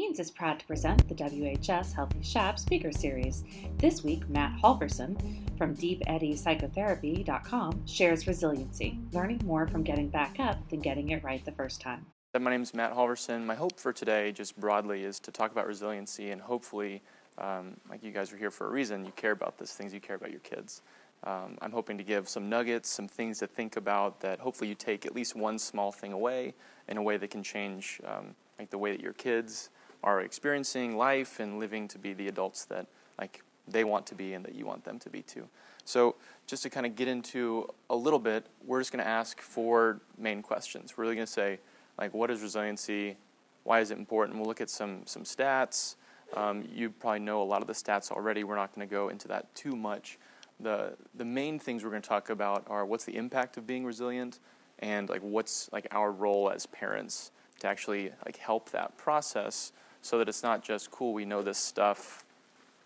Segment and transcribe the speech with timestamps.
[0.00, 3.44] Eanes is proud to present the WHS Healthy Shap Speaker Series.
[3.76, 5.18] This week, Matt Halverson
[5.58, 11.52] from DeepEddyPsychotherapy.com shares resiliency, learning more from getting back up than getting it right the
[11.52, 12.06] first time.
[12.32, 13.44] My name is Matt Halverson.
[13.44, 17.02] My hope for today, just broadly, is to talk about resiliency and hopefully,
[17.36, 20.00] um, like you guys are here for a reason, you care about these things, you
[20.00, 20.80] care about your kids.
[21.24, 24.74] Um, I'm hoping to give some nuggets, some things to think about that hopefully you
[24.74, 26.54] take at least one small thing away
[26.88, 29.68] in a way that can change um, like the way that your kids
[30.02, 32.86] are experiencing life and living to be the adults that
[33.18, 35.46] like they want to be and that you want them to be too.
[35.84, 36.16] So
[36.46, 40.00] just to kind of get into a little bit, we're just going to ask four
[40.18, 40.94] main questions.
[40.96, 41.58] We're really going to say
[41.98, 43.16] like what is resiliency,
[43.64, 44.38] why is it important?
[44.38, 45.96] We'll look at some some stats.
[46.34, 48.44] Um, you probably know a lot of the stats already.
[48.44, 50.18] We're not going to go into that too much.
[50.60, 53.84] The the main things we're going to talk about are what's the impact of being
[53.84, 54.38] resilient
[54.78, 60.18] and like what's like our role as parents to actually like help that process so
[60.18, 62.24] that it's not just cool, we know this stuff,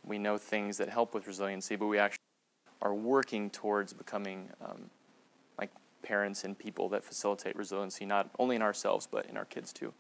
[0.05, 2.19] we know things that help with resiliency, but we actually
[2.83, 4.91] are working towards becoming um,
[5.59, 5.71] like
[6.03, 9.93] parents and people that facilitate resiliency, not only in ourselves, but in our kids too.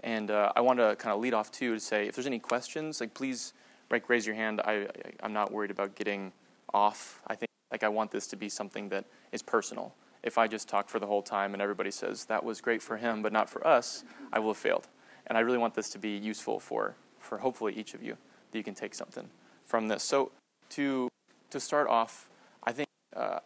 [0.00, 2.38] And uh, I want to kind of lead off too to say if there's any
[2.38, 3.52] questions, like please
[3.90, 4.60] like raise your hand.
[4.64, 4.86] I, I
[5.22, 6.32] I'm not worried about getting
[6.72, 7.20] off.
[7.26, 9.94] I think like I want this to be something that is personal.
[10.22, 12.96] If I just talk for the whole time and everybody says that was great for
[12.96, 14.88] him but not for us, I will have failed.
[15.30, 18.18] And I really want this to be useful for, for hopefully each of you,
[18.50, 19.30] that you can take something
[19.64, 20.02] from this.
[20.02, 20.32] So,
[20.70, 21.08] to,
[21.50, 22.28] to start off,
[22.64, 23.38] I think, uh,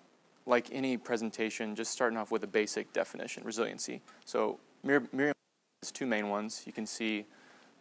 [0.47, 4.01] like any presentation, just starting off with a basic definition resiliency.
[4.25, 5.35] So, Merriam
[5.83, 6.62] has two main ones.
[6.65, 7.27] You can see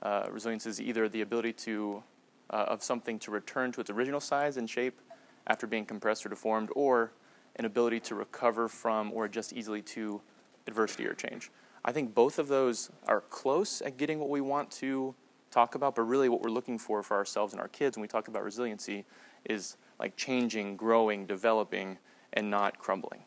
[0.02, 2.04] uh, resilience is either the ability to,
[2.50, 5.00] uh, of something to return to its original size and shape
[5.48, 7.14] after being compressed or deformed, or
[7.56, 10.22] an ability to recover from or adjust easily to
[10.68, 11.52] adversity or change.
[11.86, 15.16] I think both of those are close at getting what we want to
[15.52, 18.08] talk about, but really what we're looking for for ourselves and our kids when we
[18.08, 19.06] talk about resiliency
[19.45, 21.98] is like changing, growing, developing,
[22.34, 23.22] and not crumbling.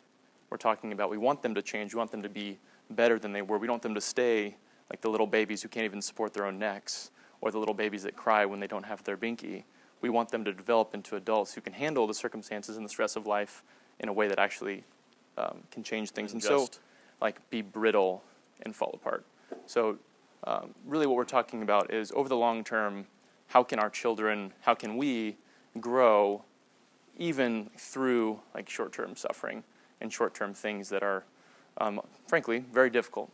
[0.51, 2.59] We're talking about we want them to change, we want them to be
[2.91, 3.59] better than they were.
[3.59, 4.57] We don't want them to stay
[4.91, 7.11] like the little babies who can't even support their own necks
[7.41, 9.65] or the little babies that cry when they don't have their binky.
[10.01, 13.17] We want them to develop into adults who can handle the circumstances and the stress
[13.17, 13.63] of life
[13.99, 14.85] in a way that actually
[15.37, 16.33] um, can change things.
[16.33, 16.69] And, and so,
[17.21, 18.23] like, be brittle
[18.63, 19.25] and fall apart.
[19.67, 19.99] So,
[20.45, 23.07] um, really, what we're talking about is over the long term,
[23.49, 25.37] how can our children, how can we
[25.81, 26.45] grow
[27.17, 29.65] even through like short-term suffering
[30.01, 31.25] and short-term things that are,
[31.79, 33.31] um, frankly, very difficult.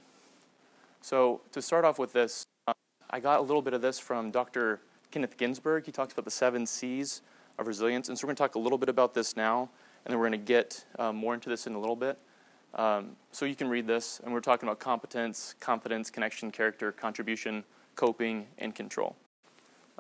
[1.01, 2.75] So, to start off with this, uh,
[3.11, 4.81] I got a little bit of this from Dr.
[5.11, 5.85] Kenneth Ginsburg.
[5.85, 7.23] He talks about the seven C's
[7.59, 9.69] of resilience, and so we're going to talk a little bit about this now,
[10.05, 12.19] and then we're going to get um, more into this in a little bit.
[12.75, 17.65] Um, so you can read this, and we're talking about competence, confidence, connection, character, contribution,
[17.97, 19.17] coping, and control.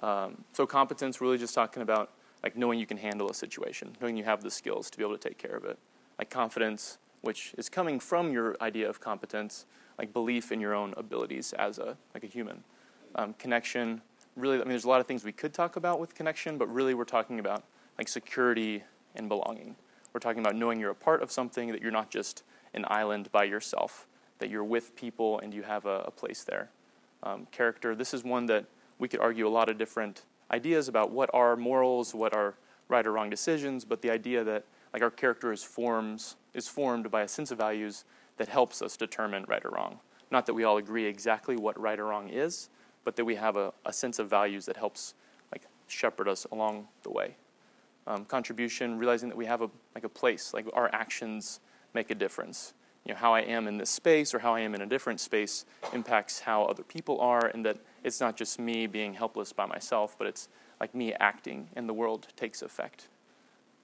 [0.02, 2.10] Um, so competence, really just talking about
[2.42, 5.16] like knowing you can handle a situation, knowing you have the skills to be able
[5.16, 5.78] to take care of it.
[6.18, 9.66] Like confidence, which is coming from your idea of competence,
[9.98, 12.64] like belief in your own abilities as a like a human.
[13.14, 14.00] Um, connection,
[14.36, 16.72] really, I mean, there's a lot of things we could talk about with connection, but
[16.72, 17.64] really we're talking about
[17.98, 18.82] like security
[19.14, 19.76] and belonging.
[20.12, 22.42] We're talking about knowing you're a part of something, that you're not just
[22.74, 24.06] an island by yourself,
[24.38, 26.70] that you're with people and you have a, a place there.
[27.22, 28.66] Um, character, this is one that
[28.98, 32.54] we could argue a lot of different ideas about what are morals, what are
[32.88, 37.10] right or wrong decisions, but the idea that like our character is forms is formed
[37.10, 38.04] by a sense of values
[38.36, 39.98] that helps us determine right or wrong.
[40.30, 42.68] Not that we all agree exactly what right or wrong is,
[43.04, 45.14] but that we have a, a sense of values that helps
[45.50, 47.36] like shepherd us along the way.
[48.06, 51.60] Um, contribution, realizing that we have a like a place, like our actions
[51.94, 52.74] make a difference.
[53.04, 55.20] You know, how I am in this space or how I am in a different
[55.20, 59.66] space impacts how other people are, and that it's not just me being helpless by
[59.66, 60.48] myself, but it's
[60.80, 63.08] like me acting, and the world takes effect.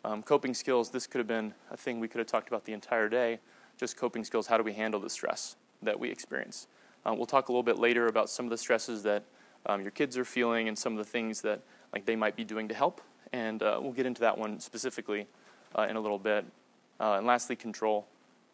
[0.04, 2.72] Um, coping skills, this could have been a thing we could have talked about the
[2.72, 3.40] entire day.
[3.76, 6.66] Just coping skills, how do we handle the stress that we experience?
[7.04, 9.24] Um, we'll talk a little bit later about some of the stresses that
[9.66, 11.62] um, your kids are feeling and some of the things that
[11.92, 13.00] like they might be doing to help,
[13.32, 15.26] and uh, we'll get into that one specifically
[15.76, 16.44] uh, in a little bit.
[17.00, 18.06] Uh, and lastly, control,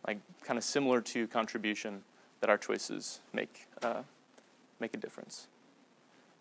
[0.07, 2.03] like kind of similar to contribution,
[2.41, 4.03] that our choices make uh,
[4.81, 5.49] make a difference.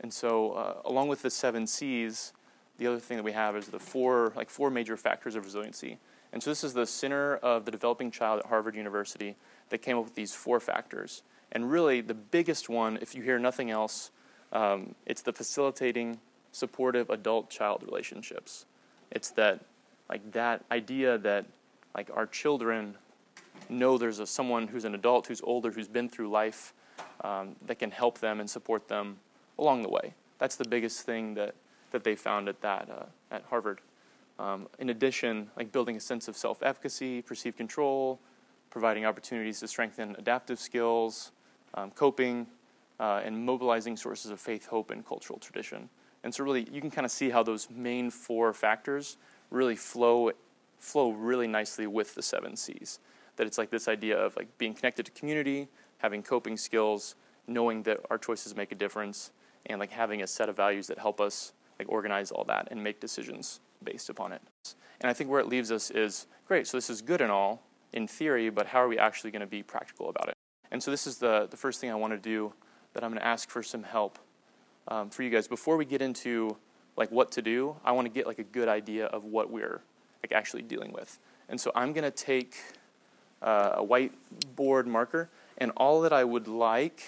[0.02, 2.34] And so, uh, along with the seven C's,
[2.78, 5.98] the other thing that we have is the four like four major factors of resiliency.
[6.34, 9.36] And so, this is the Center of the Developing Child at Harvard University
[9.70, 11.22] that came up with these four factors.
[11.52, 14.12] And really, the biggest one, if you hear nothing else,
[14.52, 16.20] um, it's the facilitating
[16.52, 18.66] supportive adult-child relationships.
[19.12, 19.62] It's that
[20.10, 21.46] like that idea that
[21.96, 22.96] like our children
[23.70, 26.74] know there's a, someone who's an adult who's older who's been through life
[27.22, 29.18] um, that can help them and support them
[29.58, 30.14] along the way.
[30.40, 31.56] That's the biggest thing that,
[31.92, 33.80] that they found at that uh, at Harvard.
[34.40, 38.20] Um, in addition, like building a sense of self-efficacy, perceived control,
[38.70, 41.32] providing opportunities to strengthen adaptive skills,
[41.76, 42.48] um, coping,
[43.00, 45.88] uh, and mobilizing sources of faith, hope, and cultural tradition.
[46.24, 49.18] And so, really, you can kind of see how those main four factors
[49.52, 50.32] really flow
[50.84, 53.00] flow really nicely with the seven C's.
[53.38, 57.16] That it's like this idea of like being connected to community, having coping skills,
[57.48, 59.32] knowing that our choices make a difference,
[59.66, 62.84] and like having a set of values that help us like organize all that and
[62.84, 64.42] make decisions based upon it.
[65.02, 66.68] And I think where it leaves us is great.
[66.68, 67.64] So this is good and all
[67.94, 70.36] in theory, but how are we actually going to be practical about it?
[70.72, 72.54] And so this is the the first thing I want to do
[72.94, 74.20] that I'm going to ask for some help
[74.88, 76.58] um, for you guys before we get into
[76.98, 77.76] like what to do.
[77.84, 79.82] I want to get like a good idea of what we're
[80.24, 81.20] like actually dealing with.
[81.50, 82.56] And so I'm going to take
[83.42, 87.04] uh, a whiteboard marker, and all that I would like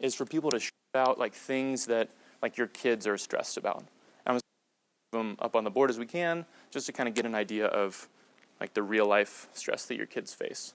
[0.00, 2.08] is for people to shout out like things that
[2.42, 3.84] like your kids are stressed about.
[4.26, 4.40] I'm going
[5.12, 7.34] to them up on the board as we can, just to kind of get an
[7.34, 8.08] idea of
[8.60, 10.74] like the real life stress that your kids face.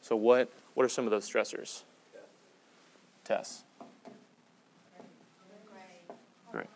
[0.00, 1.82] So what what are some of those stressors?
[3.24, 3.64] Tess.
[6.50, 6.66] Great.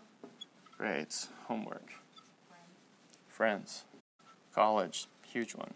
[0.77, 1.93] Grades, homework,
[3.29, 3.85] friends,
[4.59, 5.73] college, huge one.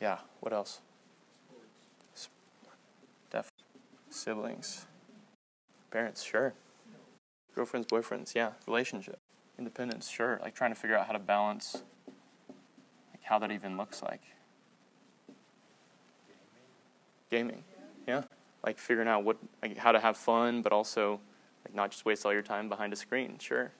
[0.00, 0.80] Yeah, what else?
[3.32, 3.50] Def
[4.10, 4.86] siblings.
[5.90, 6.54] Parents, sure.
[7.56, 8.50] Girlfriends, boyfriends, yeah.
[8.68, 9.18] Relationship.
[9.58, 10.38] Independence, sure.
[10.40, 11.82] Like trying to figure out how to balance
[13.10, 14.22] like how that even looks like.
[17.28, 17.64] Gaming.
[18.06, 18.22] Yeah.
[18.64, 21.18] Like figuring out what like how to have fun but also
[21.64, 23.72] like not just waste all your time behind a screen, sure.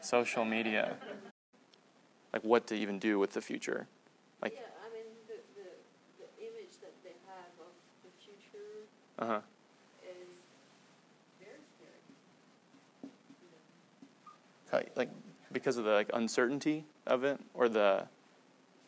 [0.00, 0.96] Social media.
[2.32, 3.86] Like what to even do with the future.
[4.42, 5.68] Like yeah, I mean the, the,
[6.18, 8.88] the image that they have of the future
[9.18, 9.40] uh-huh.
[10.02, 10.34] is
[11.38, 11.60] very
[14.70, 14.82] scary.
[14.84, 15.10] Like- like
[15.52, 18.06] because of the like uncertainty of it or the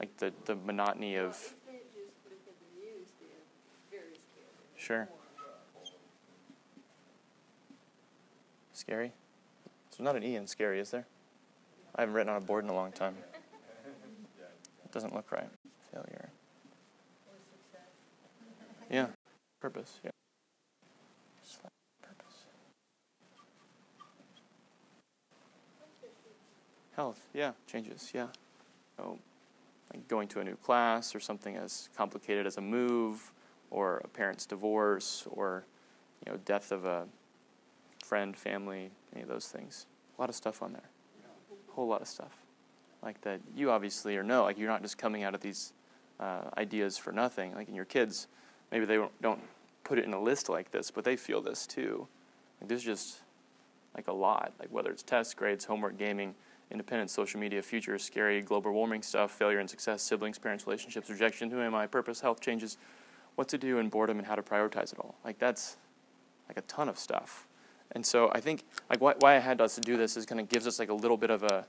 [0.00, 4.14] like the, the monotony Well, of if they just look at the news, they're very
[4.14, 4.76] scared.
[4.76, 5.08] Sure.
[8.84, 9.12] scary.
[9.90, 11.06] There's not an E in scary, is there?
[11.94, 13.14] I haven't written on a board in a long time.
[14.94, 15.48] Doesn't look right.
[15.92, 16.28] Failure.
[18.88, 19.08] Yeah.
[19.60, 19.98] Purpose.
[20.04, 20.12] Yeah.
[22.00, 22.44] Purpose.
[26.94, 27.26] Health.
[27.34, 27.52] Yeah.
[27.66, 28.12] Changes.
[28.14, 28.28] Yeah.
[29.00, 29.18] Oh,
[29.92, 33.32] like going to a new class or something as complicated as a move
[33.72, 35.64] or a parent's divorce or
[36.24, 37.06] you know death of a
[38.04, 39.86] friend, family, any of those things.
[40.16, 40.88] A lot of stuff on there.
[41.68, 42.43] A whole lot of stuff.
[43.04, 45.72] Like that you obviously or know, like you're not just coming out of these
[46.18, 47.54] uh, ideas for nothing.
[47.54, 48.26] Like in your kids,
[48.72, 49.40] maybe they don't-
[49.84, 52.08] put it in a list like this, but they feel this too.
[52.58, 53.20] Like there's just
[53.94, 54.54] like a lot.
[54.58, 56.34] Like whether it's tests, grades, homework, gaming,
[56.70, 61.50] independence, social media, future, scary, global warming stuff, failure and success, siblings, parents, relationships, rejection,
[61.50, 62.78] who am I, purpose, health changes,
[63.34, 65.16] what to do, and boredom, and how to prioritize it all.
[65.22, 65.76] Like that's
[66.48, 67.46] like a ton of stuff.
[67.92, 70.40] And so I think like why, why I had us to do this is kind
[70.40, 71.66] of gives us like a little bit of a,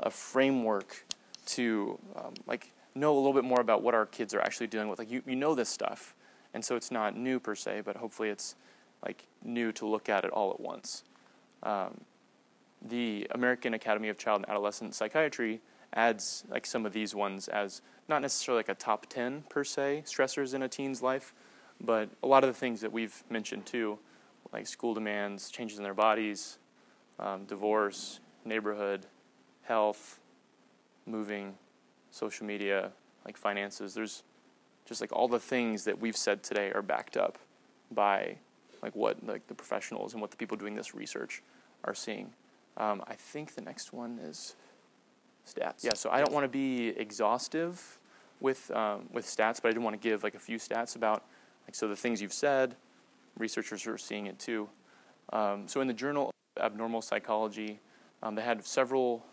[0.00, 1.04] a framework
[1.46, 4.88] to um, like know a little bit more about what our kids are actually dealing
[4.88, 4.98] with.
[4.98, 6.14] Like you, you know this stuff,
[6.54, 8.54] and so it's not new per se, but hopefully it's
[9.04, 11.04] like new to look at it all at once.
[11.62, 12.02] Um,
[12.82, 15.60] the American Academy of Child and Adolescent Psychiatry
[15.92, 20.04] adds like some of these ones as not necessarily like a top 10 per se
[20.06, 21.34] stressors in a teen's life,
[21.80, 23.98] but a lot of the things that we've mentioned too,
[24.52, 26.58] like school demands, changes in their bodies,
[27.18, 29.06] um, divorce, neighborhood,
[29.62, 30.20] health,
[31.06, 31.54] moving,
[32.10, 32.92] social media,
[33.24, 33.94] like finances.
[33.94, 34.22] There's
[34.86, 37.38] just like all the things that we've said today are backed up
[37.90, 38.36] by
[38.82, 41.42] like what like the professionals and what the people doing this research
[41.84, 42.32] are seeing.
[42.76, 44.56] Um, I think the next one is
[45.46, 45.82] stats.
[45.82, 47.98] Yeah, so I don't want to be exhaustive
[48.40, 51.24] with um, with stats, but I do want to give like a few stats about
[51.66, 52.76] like so the things you've said.
[53.38, 54.68] Researchers are seeing it too.
[55.32, 57.78] Um, so in the Journal of Abnormal Psychology,
[58.22, 59.24] um, they had several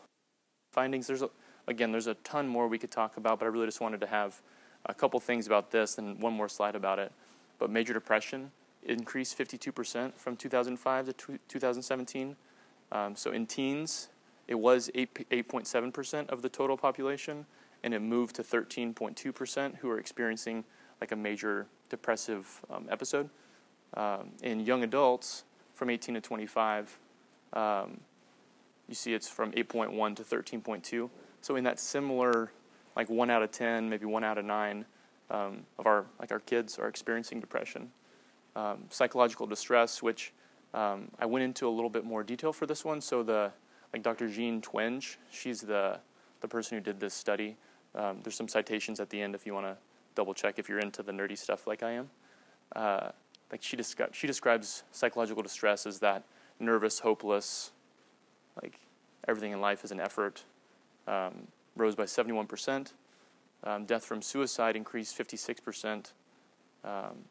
[0.78, 1.08] findings.
[1.08, 1.32] There's a,
[1.68, 4.06] again, there's a ton more we could talk about, but I really just wanted to
[4.06, 4.44] have
[4.86, 7.12] a couple things about this and one more slide about it.
[7.58, 8.52] But major depression
[8.84, 12.36] increased 52% from 2005 to 2017.
[12.92, 14.10] Um, so in teens,
[14.48, 17.48] it was 8, 8.7% of the total population,
[17.84, 20.64] and it moved to 13.2% who are experiencing
[21.02, 23.32] like a major depressive um, episode.
[23.96, 25.44] Um, in young adults,
[25.74, 27.00] from 18 to 25,
[27.54, 28.02] um,
[28.88, 31.10] you see it's from 8.1 to 13.2.
[31.42, 32.52] So in that similar,
[32.96, 34.86] like one out of 10, maybe one out of nine
[35.32, 37.92] um, of our like our kids are experiencing depression.
[38.56, 40.34] um, psychological distress, which
[40.74, 43.02] um, I went into a little bit more detail for this one.
[43.02, 43.52] So the
[43.94, 44.30] like Dr.
[44.30, 46.00] Jean Twenge, she's the
[46.42, 47.58] the person who did this study.
[47.96, 49.78] Um, there's some citations at the end if you want to
[50.16, 52.10] double check if you're into the nerdy stuff like I am.
[52.76, 53.10] Uh,
[53.52, 56.26] like she, descri- she describes psychological distress as that
[56.60, 57.72] nervous, hopeless,
[58.62, 58.80] like
[59.28, 60.44] everything in life is an effort.
[61.08, 62.94] Um, rose by 71%.
[63.64, 66.12] Um, death from suicide increased 56%
[66.84, 67.26] um,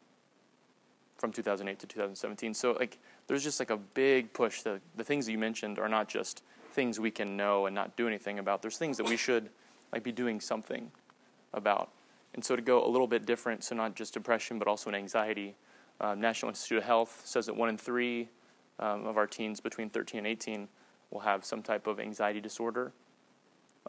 [1.17, 2.53] from 2008 to 2017.
[2.53, 4.61] So like there's just like a big push.
[4.61, 7.95] The the things that you mentioned are not just things we can know and not
[7.95, 8.61] do anything about.
[8.61, 9.49] There's things that we should
[9.91, 10.91] like be doing something
[11.53, 11.89] about.
[12.33, 14.95] And so to go a little bit different, so not just depression but also an
[14.95, 15.55] anxiety.
[15.99, 18.29] Uh, National Institute of Health says that one in three
[18.79, 20.67] um, of our teens between 13 and 18
[21.11, 22.91] will have some type of anxiety disorder.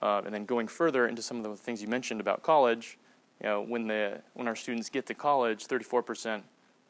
[0.00, 2.98] Uh, and then going further into some of the things you mentioned about college,
[3.42, 6.42] you know, when the when our students get to college, 34%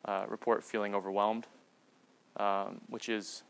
[0.04, 1.46] uh, report feeling overwhelmed,
[2.36, 3.42] um, which is,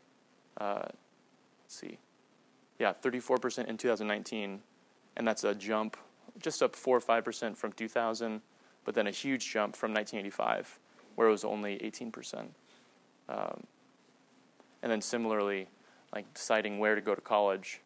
[0.59, 1.97] uh, let's see,
[2.79, 4.61] yeah, 34% in 2019,
[5.17, 5.97] and that's a jump,
[6.41, 8.41] just up four or five percent from 2000,
[8.85, 10.79] but then a huge jump from 1985,
[11.15, 12.47] where it was only 18%.
[13.27, 13.63] Um,
[14.81, 15.67] and then similarly,
[16.13, 17.81] like deciding where to go to college.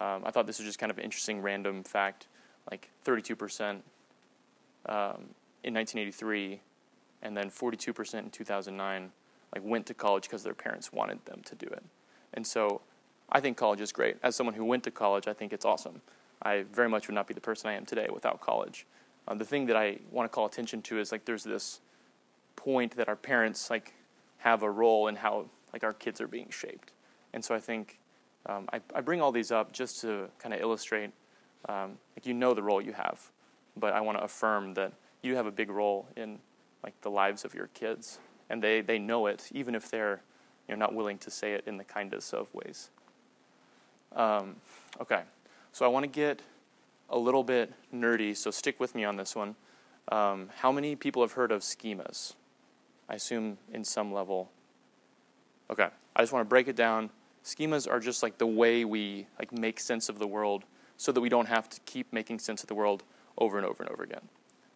[0.00, 2.26] Um, I thought this was just kind of an interesting random fact.
[2.70, 3.80] Like 32%
[4.86, 6.60] um, in 1983,
[7.22, 9.10] and then 42% in 2009,
[9.54, 11.82] like went to college because their parents wanted them to do it.
[12.34, 12.82] And so,
[13.30, 14.16] I think college is great.
[14.22, 16.02] As someone who went to college, I think it's awesome.
[16.42, 18.86] I very much would not be the person I am today without college.
[19.26, 21.80] Um, the thing that I want to call attention to is like there's this
[22.56, 23.94] point that our parents like
[24.38, 26.92] have a role in how like our kids are being shaped.
[27.34, 27.98] And so I think
[28.46, 31.10] um, I, I, bring all these up just to kind of illustrate,
[31.68, 33.30] um, like you know the role you have,
[33.76, 36.38] but I want to affirm that you have a big role in
[36.82, 38.18] like the lives of your kids,
[38.50, 40.22] and they, they know it even if they're
[40.68, 42.90] you know not willing to say it in the kindest of ways.
[44.16, 44.56] Um,
[45.00, 45.22] okay,
[45.72, 46.42] so I want to get
[47.08, 49.54] a little bit nerdy, so stick with me on this one.
[50.08, 52.34] Um, how many people have heard of schemas?
[53.08, 54.50] I assume in some level.
[55.70, 57.10] Okay, I just want to break it down
[57.44, 60.64] schemas are just like the way we like make sense of the world
[60.96, 63.02] so that we don't have to keep making sense of the world
[63.38, 64.28] over and over and over again.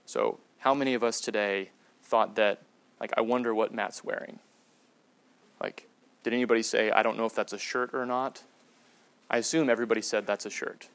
[0.05, 1.71] So, how many of us today
[2.03, 2.63] thought that
[3.01, 4.39] like I wonder what Matt's wearing?
[5.61, 5.89] Like
[6.23, 8.43] did anybody say I don't know if that's a shirt or not?
[9.31, 10.89] I assume everybody said that's a shirt.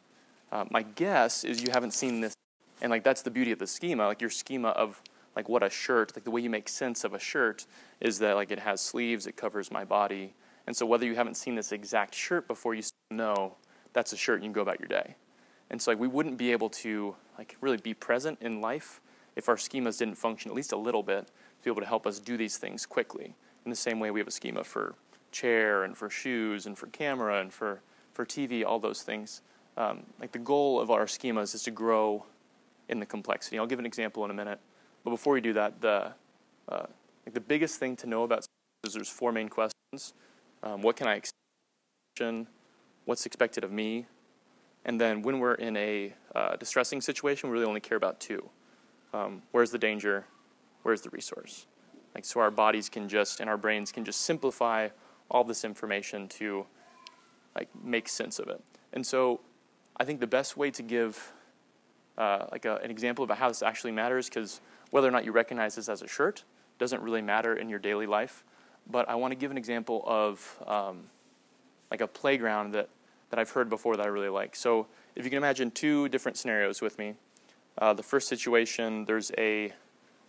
[0.51, 2.34] Uh, my guess is you haven't seen this
[2.82, 5.01] and like that's the beauty of the schema, like your schema of
[5.36, 7.66] like what a shirt, like the way you make sense of a shirt
[8.00, 10.34] is that like it has sleeves, it covers my body,
[10.68, 13.56] and so whether you haven't seen this exact shirt before, you know
[13.94, 15.15] that's a shirt and you can go about your day.
[15.70, 19.01] And so like we wouldn't be able to like really be present in life
[19.36, 22.06] if our schemas didn't function at least a little bit to be able to help
[22.06, 23.36] us do these things quickly.
[23.65, 24.96] In the same way we have a schema for
[25.32, 27.82] chair and for shoes and for camera and for,
[28.13, 29.41] for TV, all those things.
[29.77, 32.25] Um, like the goal of our schemas is to grow
[32.89, 33.58] in the complexity.
[33.58, 34.60] I'll give an example in a minute.
[35.03, 36.12] But before we do that, the,
[36.68, 36.86] uh,
[37.25, 38.46] like the biggest thing to know about
[38.84, 40.13] is there's four main questions.
[40.63, 42.48] Um, what can I expect?
[43.06, 44.06] What's expected of me?
[44.86, 48.50] And then when we're in a uh, distressing situation, we really only care about two.
[49.13, 50.25] Um, where's the danger?
[50.84, 51.65] Where's the resource?
[52.15, 54.89] Like so, our bodies can just and our brains can just simplify
[55.30, 56.65] all this information to
[57.56, 58.62] like make sense of it.
[58.94, 59.39] And so,
[59.98, 61.32] I think the best way to give
[62.18, 65.32] uh, like a, an example about how this actually matters, because whether or not you
[65.32, 66.44] recognize this as a shirt
[66.77, 68.44] doesn't really matter in your daily life
[68.91, 71.03] but I want to give an example of um,
[71.89, 72.89] like a playground that,
[73.29, 74.55] that I've heard before that I really like.
[74.55, 77.15] So if you can imagine two different scenarios with me.
[77.77, 79.71] Uh, the first situation, there's a,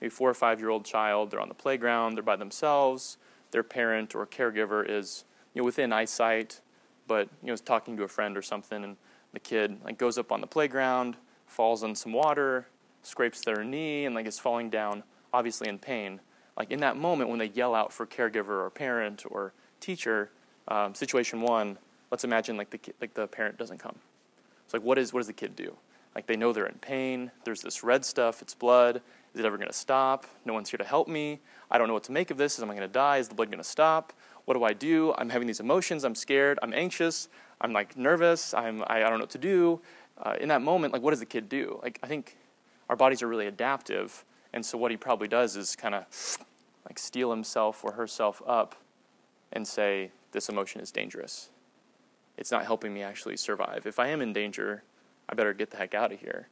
[0.01, 1.31] a four or five year old child.
[1.31, 2.17] They're on the playground.
[2.17, 3.19] They're by themselves.
[3.51, 6.61] Their parent or caregiver is you know within eyesight,
[7.07, 8.97] but you know is talking to a friend or something, and
[9.33, 11.17] the kid like goes up on the playground,
[11.47, 12.67] falls in some water,
[13.03, 15.03] scrapes their knee, and like is falling down,
[15.33, 16.21] obviously in pain
[16.57, 20.31] like in that moment when they yell out for caregiver or parent or teacher,
[20.69, 21.79] um, situation one,
[22.11, 23.97] let's imagine like the like the parent doesn't come.
[24.65, 25.77] It's like what is what does the kid do?
[26.15, 27.31] Like they know they're in pain.
[27.45, 28.43] There's this red stuff.
[28.43, 29.01] It's blood.
[29.35, 30.27] Is it ever going to stop?
[30.45, 31.41] No one's here to help me.
[31.71, 32.61] I don't know what to make of this.
[32.61, 33.17] Am I going to die?
[33.17, 34.13] Is the blood going to stop?
[34.45, 35.15] What do I do?
[35.17, 36.05] I'm having these emotions.
[36.05, 36.59] I'm scared.
[36.63, 37.29] I'm anxious.
[37.61, 38.53] I'm like nervous.
[38.53, 39.81] I'm I, I don't know what to do.
[40.23, 41.81] Uh, in that moment, like what does the kid do?
[41.83, 42.37] Like I think
[42.91, 46.05] our bodies are really adaptive and so what he probably does is kind of
[46.87, 48.75] like steel himself or herself up
[49.53, 51.51] and say, This emotion is dangerous.
[52.37, 53.87] It's not helping me actually survive.
[53.87, 54.83] If I am in danger,
[55.29, 56.49] I better get the heck out of here.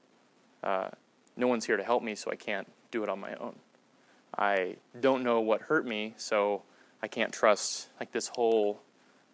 [0.62, 0.88] Uh,
[1.36, 3.56] no one's here to help me, so I can't do it on my own.
[4.36, 6.62] I don't know what hurt me, so
[7.02, 8.80] I can't trust like this whole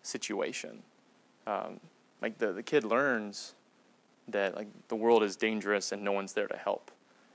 [0.03, 0.83] situation.
[1.47, 1.81] Um,
[2.23, 3.55] like the, the kid learns
[4.29, 6.91] that like the world is dangerous and no one's there to help.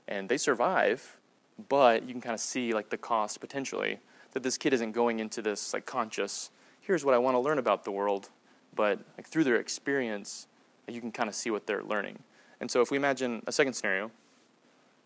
[0.08, 1.18] And they survive,
[1.68, 3.98] but you can kind of see like the cost potentially
[4.32, 7.58] that this kid isn't going into this like conscious, here's what I want to learn
[7.58, 8.30] about the world,
[8.74, 10.46] but like through their experience,
[10.88, 12.18] you can kind of see what they're learning.
[12.60, 14.10] And so if we imagine a second scenario,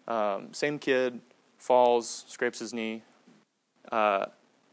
[0.08, 1.20] um, same kid
[1.58, 3.02] falls, scrapes his knee,
[3.90, 4.26] uh,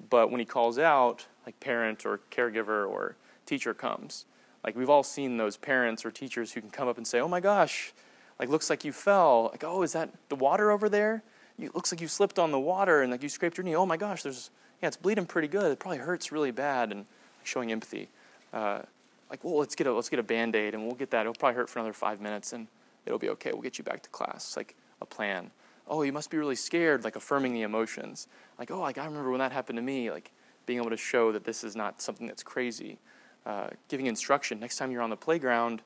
[0.09, 3.15] but when he calls out, like parent or caregiver or
[3.45, 4.25] teacher comes.
[4.63, 7.27] Like we've all seen those parents or teachers who can come up and say, "Oh
[7.27, 7.93] my gosh,
[8.39, 9.49] like looks like you fell.
[9.51, 11.23] Like, oh, is that the water over there?
[11.59, 13.75] It looks like you slipped on the water and like you scraped your knee.
[13.75, 14.49] Oh my gosh, there's
[14.81, 15.71] yeah, it's bleeding pretty good.
[15.71, 17.05] It probably hurts really bad." And
[17.43, 18.09] showing empathy.
[18.53, 18.81] Uh,
[19.29, 21.21] like, well, let's get a let's get a band aid and we'll get that.
[21.21, 22.67] It'll probably hurt for another five minutes and
[23.05, 23.51] it'll be okay.
[23.51, 24.55] We'll get you back to class.
[24.55, 25.51] Like a plan.
[25.87, 27.03] Oh, you must be really scared.
[27.03, 28.27] Like affirming the emotions.
[28.57, 30.11] Like, oh, like I remember when that happened to me.
[30.11, 30.31] Like
[30.65, 32.97] being able to show that this is not something that's crazy
[33.45, 34.59] uh, giving instruction.
[34.59, 35.81] Next time you're on the playground,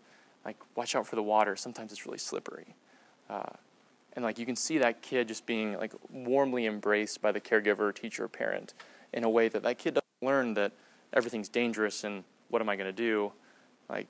[0.45, 1.55] like watch out for the water.
[1.55, 2.75] Sometimes it's really slippery.
[3.29, 3.49] Uh,
[4.17, 7.93] and like you can see that kid just being like warmly embraced by the caregiver,
[7.93, 8.73] teacher, parent,
[9.13, 10.71] in a way that that kid doesn't learn that
[11.13, 13.31] everything's dangerous and what am I going to do?
[13.87, 14.07] Like,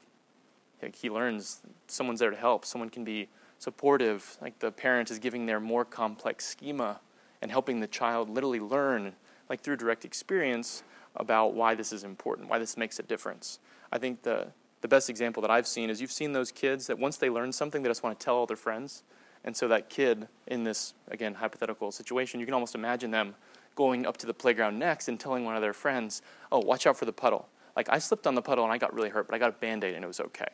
[0.82, 2.64] like he learns someone's there to help.
[2.64, 3.28] Someone can be
[3.60, 4.38] supportive.
[4.42, 7.02] Like the parent is giving their more complex schema
[7.42, 9.12] and helping the child literally learn,
[9.50, 10.84] like through direct experience,
[11.18, 13.60] about why this is important, why this makes a difference.
[13.92, 14.48] I think the,
[14.80, 17.52] the best example that I've seen is you've seen those kids that once they learn
[17.52, 19.04] something, they just want to tell all their friends.
[19.44, 23.36] And so that kid in this, again, hypothetical situation, you can almost imagine them
[23.75, 26.98] going up to the playground next and telling one of their friends, oh, watch out
[26.98, 27.48] for the puddle.
[27.75, 29.53] Like, I slipped on the puddle and I got really hurt, but I got a
[29.53, 30.48] band aid and it was okay.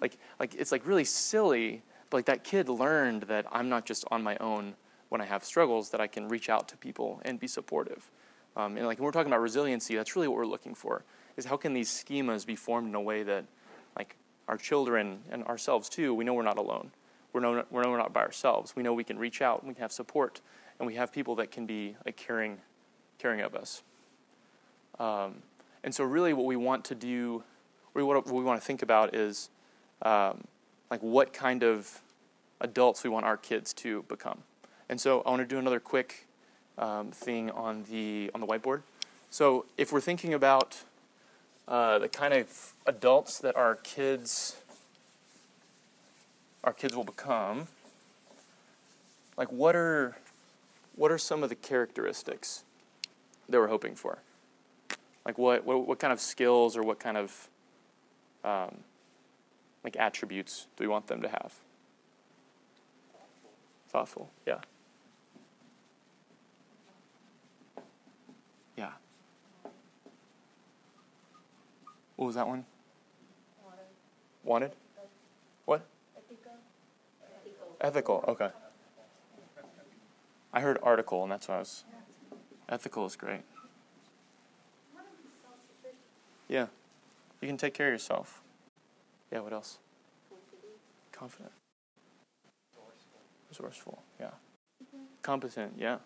[0.00, 4.04] Like, like, it's like really silly, but like that kid learned that I'm not just
[4.10, 4.74] on my own
[5.08, 8.10] when I have struggles, that I can reach out to people and be supportive.
[8.56, 11.04] Um, and like when we're talking about resiliency, that's really what we're looking for.
[11.36, 13.44] Is how can these schemas be formed in a way that,
[13.96, 14.16] like
[14.48, 16.90] our children and ourselves too, we know we're not alone.
[17.32, 18.74] We're know, we know we're not by ourselves.
[18.74, 20.40] We know we can reach out, and we can have support,
[20.78, 22.58] and we have people that can be like caring,
[23.18, 23.82] caring of us.
[24.98, 25.42] Um,
[25.84, 27.44] and so, really, what we want to do,
[27.92, 29.50] what we want to think about is,
[30.02, 30.44] um,
[30.90, 32.00] like, what kind of
[32.60, 34.42] adults we want our kids to become.
[34.88, 36.26] And so, I want to do another quick
[36.78, 38.82] um, thing on the on the whiteboard.
[39.30, 40.82] So if we're thinking about
[41.66, 44.56] uh, the kind of adults that our kids
[46.68, 47.66] our kids will become,
[49.38, 50.18] like what are
[50.96, 52.62] what are some of the characteristics
[53.48, 54.18] that we're hoping for?
[55.24, 57.48] Like what what, what kind of skills or what kind of
[58.44, 58.80] um,
[59.82, 61.54] like attributes do we want them to have?
[63.88, 64.58] Thoughtful, yeah.
[68.76, 68.90] Yeah.
[72.16, 72.66] What was that one?
[73.64, 73.80] Wanted.
[74.44, 74.87] Wanted?
[77.78, 77.86] What?
[77.86, 78.24] Ethical.
[78.28, 78.50] Okay.
[80.52, 81.84] I heard article, and that's why I was.
[82.68, 83.42] Ethical is great.
[86.48, 86.66] Yeah.
[87.40, 88.42] You can take care of yourself.
[89.30, 89.78] Yeah, what else?
[91.12, 91.52] Confident.
[93.50, 94.30] Resourceful, yeah.
[95.22, 95.98] Competent, yeah.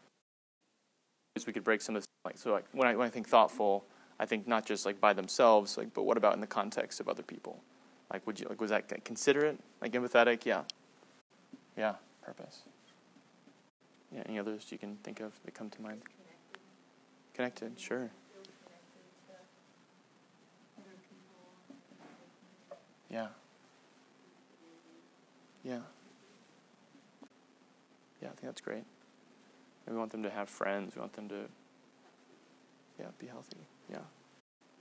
[1.35, 3.29] Because we could break some of this like so, like when I when I think
[3.29, 3.85] thoughtful,
[4.21, 7.09] I think not just like by themselves, like but what about in the context of
[7.09, 7.61] other people?
[8.13, 10.45] Like, would you like was that considerate, like empathetic?
[10.45, 10.63] Yeah,
[11.77, 12.63] yeah, purpose.
[14.15, 16.03] Yeah, any others you can think of that come to mind?
[17.35, 18.11] Connected, connected sure.
[23.11, 23.29] Yeah.
[25.65, 25.81] Yeah.
[28.21, 28.85] Yeah, I think that's great.
[29.87, 30.95] And we want them to have friends.
[30.95, 31.45] We want them to
[32.99, 33.67] yeah, be healthy.
[33.91, 33.99] Yeah.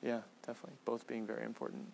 [0.01, 0.77] Yeah, definitely.
[0.85, 1.87] Both being very important.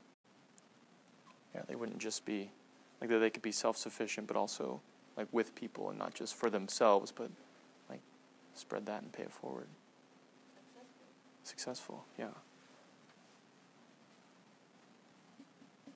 [1.56, 2.52] Yeah, they wouldn't just be
[3.00, 4.82] like that they could be self sufficient but also
[5.16, 7.30] like with people and not just for themselves, but
[7.90, 8.02] like
[8.56, 9.68] spread that and pay it forward.
[11.44, 12.28] Successful, yeah.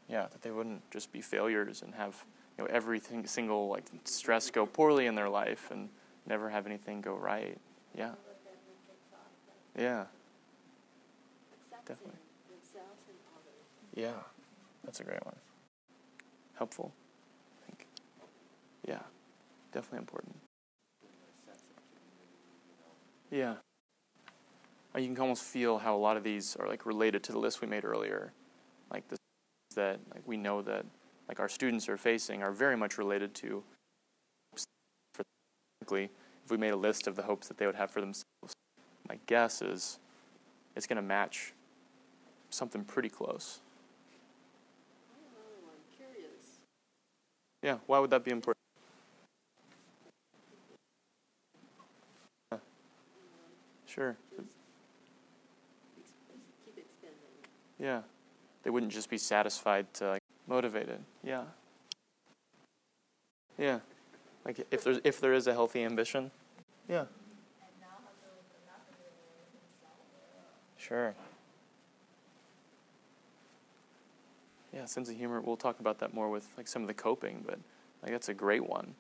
[0.09, 2.25] Yeah, that they wouldn't just be failures and have
[2.57, 5.89] you know everything single like stress go poorly in their life and
[6.25, 7.57] never have anything go right.
[7.95, 8.13] Yeah.
[9.77, 10.05] Yeah
[11.91, 12.19] definitely.
[13.95, 14.11] Yeah,
[14.83, 15.35] that's a great one.
[16.61, 16.93] Helpful,
[17.57, 17.87] I think.
[18.87, 18.99] Yeah,
[19.71, 20.35] definitely important.
[23.31, 23.55] Yeah.
[24.93, 27.39] Uh, you can almost feel how a lot of these are like related to the
[27.39, 28.31] list we made earlier.
[28.93, 29.17] Like the
[29.75, 30.85] that like we know that
[31.27, 33.63] like our students are facing are very much related to
[35.89, 38.53] if we made a list of the hopes that they would have for themselves,
[39.09, 39.97] my guess is
[40.75, 41.53] it's going to match
[42.51, 43.61] something pretty close.
[45.11, 46.59] Oh, I'm curious.
[47.61, 48.57] Yeah, why would that be important?
[52.51, 52.57] Yeah.
[53.85, 54.17] Sure.
[57.79, 58.01] Yeah.
[58.63, 60.99] They wouldn't just be satisfied to like motivated.
[61.23, 61.43] Yeah.
[63.57, 63.79] Yeah.
[64.45, 66.31] Like if there's if there is a healthy ambition.
[66.87, 67.05] Yeah.
[70.77, 71.13] Sure.
[74.73, 75.41] Yeah, sense of humor.
[75.41, 77.59] We'll talk about that more with like some of the coping, but
[78.01, 78.95] like that's a great one.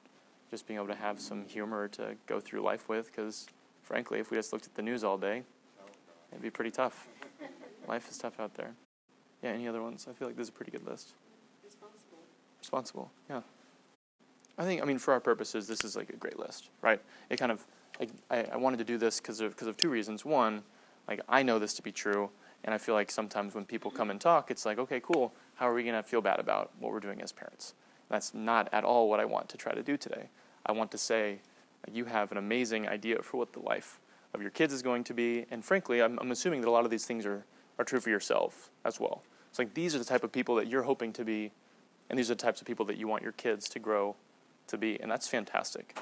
[0.49, 3.47] Just being able to have some humor to go through life with, because
[3.83, 5.43] frankly, if we just looked at the news all day,
[6.31, 7.07] it'd be pretty tough.
[7.87, 8.73] life is tough out there.
[9.41, 10.07] Yeah, any other ones?
[10.09, 11.13] I feel like this is a pretty good list.
[11.63, 12.17] Responsible.
[12.59, 13.41] Responsible, yeah.
[14.57, 17.01] I think, I mean, for our purposes, this is like a great list, right?
[17.29, 17.65] It kind of,
[17.99, 20.25] like, I, I wanted to do this because of, cause of two reasons.
[20.25, 20.63] One,
[21.07, 22.29] like, I know this to be true,
[22.63, 25.69] and I feel like sometimes when people come and talk, it's like, okay, cool, how
[25.69, 27.73] are we going to feel bad about what we're doing as parents?
[28.09, 30.29] That's not at all what I want to try to do today.
[30.65, 31.39] I want to say,
[31.91, 33.99] you have an amazing idea for what the life
[34.33, 36.85] of your kids is going to be, and frankly, I'm, I'm assuming that a lot
[36.85, 37.45] of these things are,
[37.79, 39.23] are true for yourself as well.
[39.49, 41.51] It's like these are the type of people that you're hoping to be,
[42.09, 44.15] and these are the types of people that you want your kids to grow
[44.67, 45.97] to be, and that's fantastic.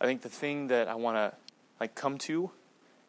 [0.00, 1.32] I think the thing that I want to
[1.80, 2.50] like come to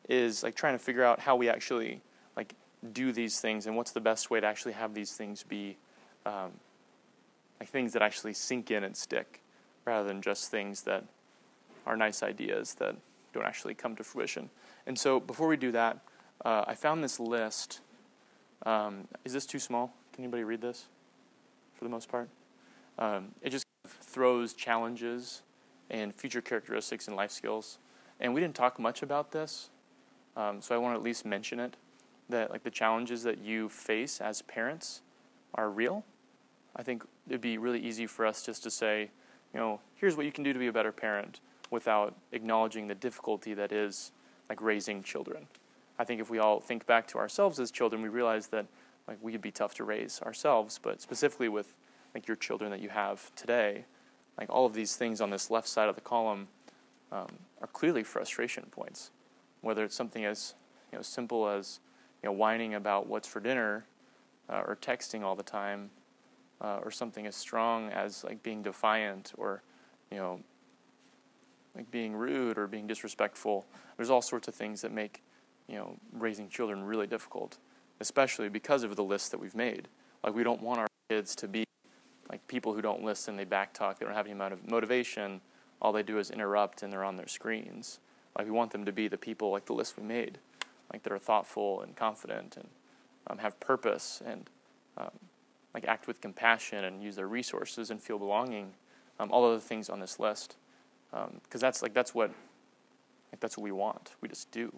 [0.09, 2.01] is like trying to figure out how we actually
[2.35, 2.53] like
[2.93, 5.77] do these things and what's the best way to actually have these things be
[6.25, 6.51] um,
[7.59, 9.41] like things that actually sink in and stick
[9.85, 11.03] rather than just things that
[11.85, 12.95] are nice ideas that
[13.33, 14.49] don't actually come to fruition.
[14.85, 15.99] And so before we do that,
[16.43, 17.81] uh, I found this list.
[18.65, 19.93] Um, is this too small?
[20.13, 20.85] Can anybody read this
[21.75, 22.29] for the most part?
[22.99, 25.41] Um, it just throws challenges
[25.89, 27.77] and future characteristics and life skills.
[28.19, 29.69] And we didn't talk much about this,
[30.35, 31.75] um, so I want to at least mention it
[32.29, 35.01] that like the challenges that you face as parents
[35.55, 36.03] are real.
[36.75, 39.09] I think it'd be really easy for us just to say,
[39.53, 41.39] you know, here's what you can do to be a better parent
[41.71, 44.11] without acknowledging the difficulty that is
[44.49, 45.47] like raising children.
[45.99, 48.65] I think if we all think back to ourselves as children, we realize that
[49.07, 51.73] like we could be tough to raise ourselves, but specifically with
[52.13, 53.85] like your children that you have today,
[54.37, 56.47] like all of these things on this left side of the column
[57.11, 57.27] um,
[57.61, 59.11] are clearly frustration points.
[59.61, 60.53] Whether it's something as
[60.91, 61.79] you know simple as
[62.21, 63.85] you know whining about what's for dinner,
[64.49, 65.89] uh, or texting all the time,
[66.61, 69.61] uh, or something as strong as like being defiant or
[70.11, 70.39] you know
[71.75, 73.65] like being rude or being disrespectful.
[73.95, 75.21] There's all sorts of things that make
[75.67, 77.57] you know raising children really difficult,
[77.99, 79.87] especially because of the list that we've made.
[80.23, 81.63] Like we don't want our kids to be
[82.29, 85.41] like people who don't listen, they backtalk, they don't have any amount of motivation.
[85.81, 87.99] All they do is interrupt and they're on their screens.
[88.37, 90.39] Like we want them to be the people like the list we made,
[90.91, 92.67] like that are thoughtful and confident and
[93.27, 94.49] um, have purpose and
[94.97, 95.11] um,
[95.73, 98.73] like act with compassion and use their resources and feel belonging.
[99.19, 100.55] Um, all of the things on this list,
[101.11, 102.31] because um, that's like that's what
[103.31, 104.11] like that's what we want.
[104.21, 104.73] We just do.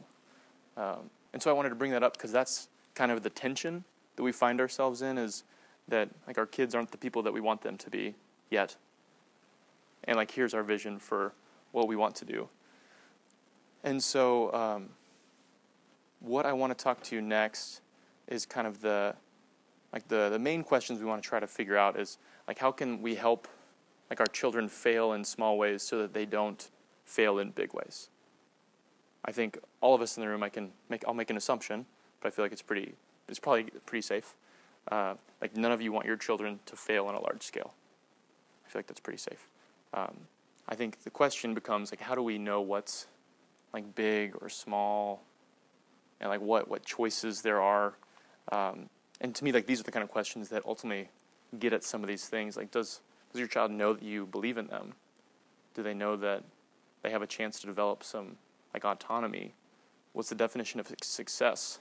[0.77, 3.83] Um, and so I wanted to bring that up because that's kind of the tension
[4.15, 5.43] that we find ourselves in is
[5.87, 8.15] that like our kids aren't the people that we want them to be
[8.49, 8.75] yet.
[10.05, 11.33] And like here's our vision for
[11.71, 12.47] what we want to do.
[13.83, 14.89] And so um,
[16.19, 17.81] what I want to talk to you next
[18.27, 19.15] is kind of the
[19.91, 22.71] like the, the main questions we want to try to figure out is like how
[22.71, 23.47] can we help
[24.09, 26.69] like our children fail in small ways so that they don't
[27.05, 28.09] fail in big ways.
[29.25, 31.85] I think all of us in the room I can make I'll make an assumption,
[32.21, 32.93] but I feel like it's pretty
[33.27, 34.35] it's probably pretty safe
[34.91, 37.73] uh, like none of you want your children to fail on a large scale.
[38.65, 39.47] I feel like that's pretty safe.
[39.93, 40.15] Um,
[40.67, 43.07] I think the question becomes like, how do we know what's
[43.73, 45.23] like big or small,
[46.19, 47.93] and like what what choices there are?
[48.51, 48.89] Um,
[49.21, 51.09] and to me, like these are the kind of questions that ultimately
[51.57, 52.57] get at some of these things.
[52.57, 53.01] Like, does
[53.31, 54.93] does your child know that you believe in them?
[55.73, 56.43] Do they know that
[57.03, 58.37] they have a chance to develop some
[58.73, 59.53] like autonomy?
[60.13, 61.79] What's the definition of success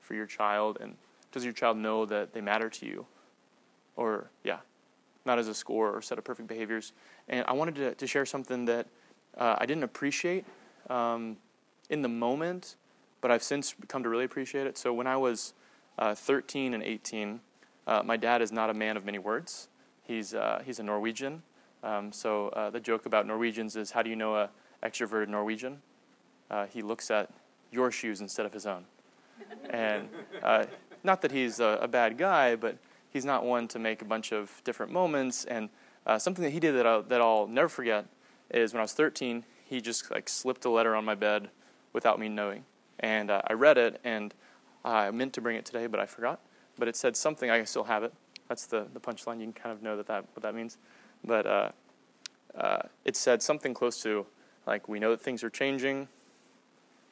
[0.00, 0.96] for your child and
[1.32, 3.06] does your child know that they matter to you?
[3.96, 4.58] Or, yeah,
[5.24, 6.92] not as a score or set of perfect behaviors.
[7.28, 8.86] And I wanted to, to share something that
[9.36, 10.44] uh, I didn't appreciate
[10.88, 11.36] um,
[11.88, 12.76] in the moment,
[13.20, 14.78] but I've since come to really appreciate it.
[14.78, 15.54] So when I was
[15.98, 17.40] uh, 13 and 18,
[17.86, 19.68] uh, my dad is not a man of many words.
[20.02, 21.42] He's, uh, he's a Norwegian.
[21.82, 24.50] Um, so uh, the joke about Norwegians is how do you know a
[24.82, 25.80] extroverted Norwegian?
[26.50, 27.30] Uh, he looks at
[27.70, 28.84] your shoes instead of his own.
[29.70, 30.08] And
[31.02, 32.76] not that he's a, a, bad guy, but
[33.10, 35.44] he's not one to make a bunch of different moments.
[35.44, 35.68] And
[36.06, 38.06] uh, something that he did that I'll, that I'll never forget
[38.50, 41.50] is when I was 13, he just like slipped a letter on my bed
[41.92, 42.64] without me knowing.
[43.00, 44.34] And uh, I read it, and
[44.84, 46.40] I meant to bring it today, but I forgot.
[46.78, 47.50] But it said something.
[47.50, 48.12] I still have it.
[48.48, 49.38] That's the, the punchline.
[49.38, 50.78] You can kind of know that, that what that means.
[51.24, 51.70] But uh,
[52.54, 54.26] uh, it said something close to
[54.66, 56.08] like, we know that things are changing.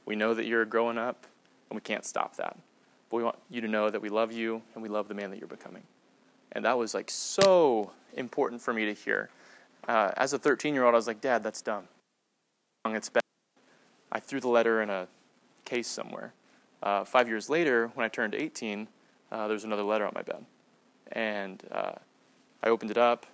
[0.04, 1.26] We know that you're growing up,
[1.70, 2.56] and we can't stop that.
[3.10, 5.30] But we want you to know that we love you and we love the man
[5.30, 5.82] that you're becoming.
[6.52, 9.30] And that was like so important for me to hear.
[9.86, 11.84] Uh, as a 13 year old, I was like, Dad, that's dumb.
[12.86, 13.22] It's bad.
[14.10, 15.06] I threw the letter in a
[15.68, 16.32] case somewhere.
[16.82, 18.88] Uh, five years later, when I turned 18,
[19.30, 20.44] uh, there was another letter on my bed.
[21.12, 21.92] And uh,
[22.62, 23.26] I opened it up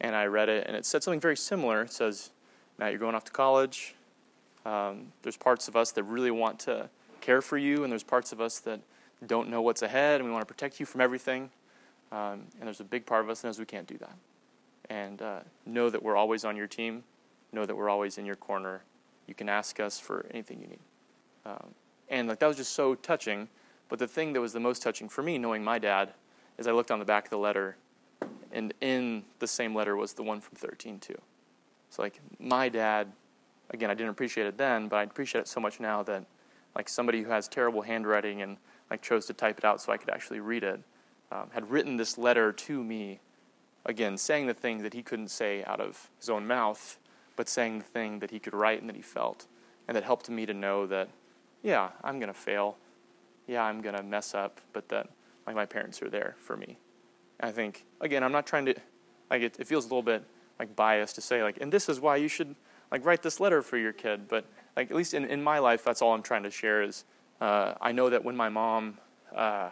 [0.00, 1.82] and I read it, and it said something very similar.
[1.82, 2.30] It says,
[2.78, 3.94] Matt, you're going off to college.
[4.66, 8.32] Um, there's parts of us that really want to care for you, and there's parts
[8.32, 8.80] of us that
[9.26, 11.50] don't know what's ahead, and we want to protect you from everything.
[12.12, 14.16] Um, and there's a big part of us that knows we can't do that.
[14.90, 17.04] And uh, know that we're always on your team.
[17.52, 18.82] Know that we're always in your corner.
[19.26, 20.85] You can ask us for anything you need.
[21.46, 21.74] Um,
[22.08, 23.48] and like that was just so touching.
[23.88, 26.12] But the thing that was the most touching for me, knowing my dad,
[26.58, 27.76] is I looked on the back of the letter,
[28.50, 31.20] and in the same letter was the one from 13 too.
[31.90, 33.12] So like my dad,
[33.70, 36.24] again, I didn't appreciate it then, but I appreciate it so much now that
[36.74, 38.56] like somebody who has terrible handwriting and
[38.90, 40.80] like chose to type it out so I could actually read it,
[41.30, 43.20] um, had written this letter to me,
[43.84, 46.98] again, saying the thing that he couldn't say out of his own mouth,
[47.34, 49.46] but saying the thing that he could write and that he felt,
[49.86, 51.08] and that helped me to know that,
[51.66, 52.76] yeah, I'm gonna fail,
[53.48, 55.08] yeah, I'm gonna mess up, but that
[55.48, 56.78] like my parents are there for me.
[57.40, 58.74] I think again, I'm not trying to
[59.28, 60.22] like it, it feels a little bit
[60.60, 62.54] like biased to say like, and this is why you should
[62.92, 65.82] like write this letter for your kid, but like at least in, in my life,
[65.82, 67.04] that's all I'm trying to share is
[67.40, 68.98] uh, I know that when my mom,
[69.34, 69.70] uh,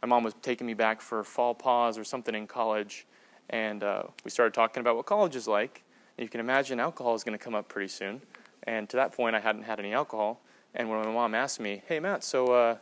[0.00, 3.04] my mom was taking me back for fall pause or something in college,
[3.48, 5.82] and uh, we started talking about what college is like.
[6.16, 8.22] And you can imagine alcohol is going to come up pretty soon.
[8.62, 10.40] And to that point, I hadn't had any alcohol.
[10.74, 12.76] And when my mom asked me, "Hey Matt, so uh,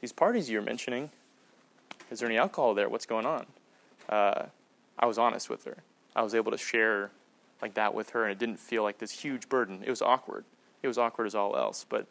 [0.00, 1.10] these parties you're mentioning,
[2.10, 2.88] is there any alcohol there?
[2.88, 3.46] What's going on?"
[4.08, 4.46] Uh,
[4.98, 5.78] I was honest with her.
[6.14, 7.10] I was able to share
[7.60, 9.82] like that with her, and it didn't feel like this huge burden.
[9.84, 10.44] It was awkward.
[10.82, 12.06] It was awkward as all else, but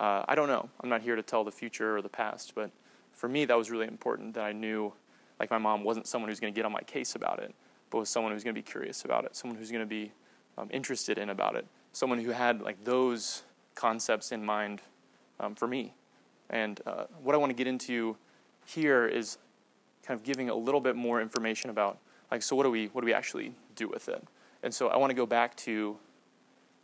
[0.00, 0.68] uh, I don't know.
[0.80, 2.70] I'm not here to tell the future or the past, but
[3.12, 4.92] for me, that was really important that I knew,
[5.38, 7.54] like, my mom wasn't someone who's going to get on my case about it,
[7.90, 10.12] but was someone who's going to be curious about it, someone who's going to be
[10.58, 13.42] um, interested in about it, someone who had, like, those
[13.74, 14.82] concepts in mind
[15.40, 15.94] um, for me.
[16.50, 18.16] And uh, what I want to get into
[18.66, 19.38] here is
[20.02, 21.98] kind of giving a little bit more information about,
[22.30, 24.22] like, so what do we, what do we actually do with it?
[24.62, 25.96] And so I want to go back to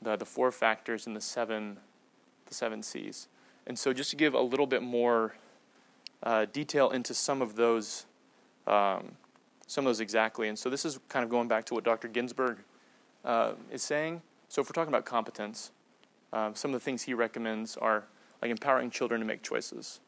[0.03, 1.79] the, the four factors and the seven
[2.50, 3.29] the seven C's.
[3.66, 5.35] And so, just to give a little bit more
[6.22, 8.05] uh, detail into some of those,
[8.66, 9.12] um,
[9.66, 10.48] some of those exactly.
[10.48, 12.09] And so, this is kind of going back to what Dr.
[12.09, 12.59] Ginsburg
[13.24, 14.20] uh, is saying.
[14.48, 15.70] So, if we're talking about competence,
[16.33, 18.05] um, some of the things he recommends are
[18.43, 20.01] like empowering children to make choices,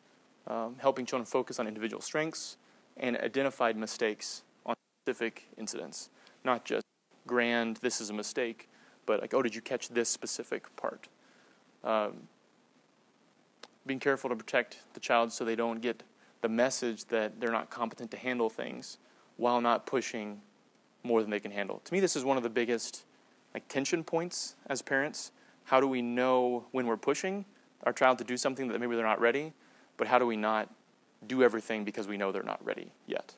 [0.47, 2.57] um, helping children focus on individual strengths,
[2.97, 6.11] and identified mistakes on specific incidents,
[6.45, 6.85] not just
[7.27, 8.69] grand, this is a mistake,
[9.07, 11.09] but like, oh, did you catch this specific part?
[11.85, 12.29] Um,
[13.87, 16.03] being careful to protect the child so they don't get
[16.41, 18.99] the message that they're not competent to handle things
[19.37, 20.41] while not pushing
[21.03, 21.81] more than they can handle.
[21.85, 23.05] To me, this is one of the biggest
[23.55, 25.33] like tension points as parents.
[25.65, 27.45] How do we know when we're pushing
[27.85, 29.53] our child to do something that maybe they're not ready,
[29.97, 30.69] but how do we not
[31.27, 33.35] do everything because we know they're not ready yet?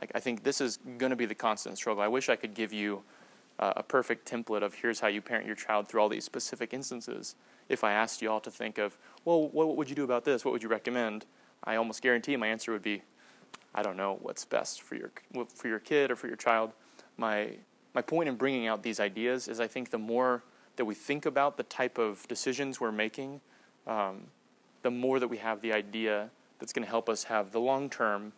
[0.00, 2.02] Like I think this is going to be the constant struggle.
[2.02, 3.02] I wish I could give you
[3.58, 6.74] uh, a perfect template of here's how you parent your child through all these specific
[6.74, 7.36] instances
[7.68, 10.44] if I asked you all to think of, well, what would you do about this?
[10.44, 11.24] What would you recommend?
[11.62, 13.02] I almost guarantee my answer would be,
[13.74, 15.10] I don't know what's best for your
[15.54, 16.72] for your kid or for your child.
[17.16, 17.52] My
[17.94, 20.44] my point in bringing out these ideas is I think the more
[20.76, 23.40] that we think about the type of decisions we're making,
[23.86, 24.24] um,
[24.82, 27.88] the more that we have the idea that's going to help us have the long
[27.90, 28.32] term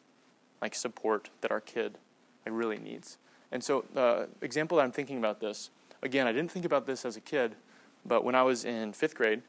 [0.61, 1.99] like support that our kid
[2.45, 3.19] like, really needs.
[3.53, 5.71] And so the uh, example that I'm thinking about this
[6.03, 7.55] again, I didn't think about this as a kid,
[8.05, 9.43] but when I was in fifth grade,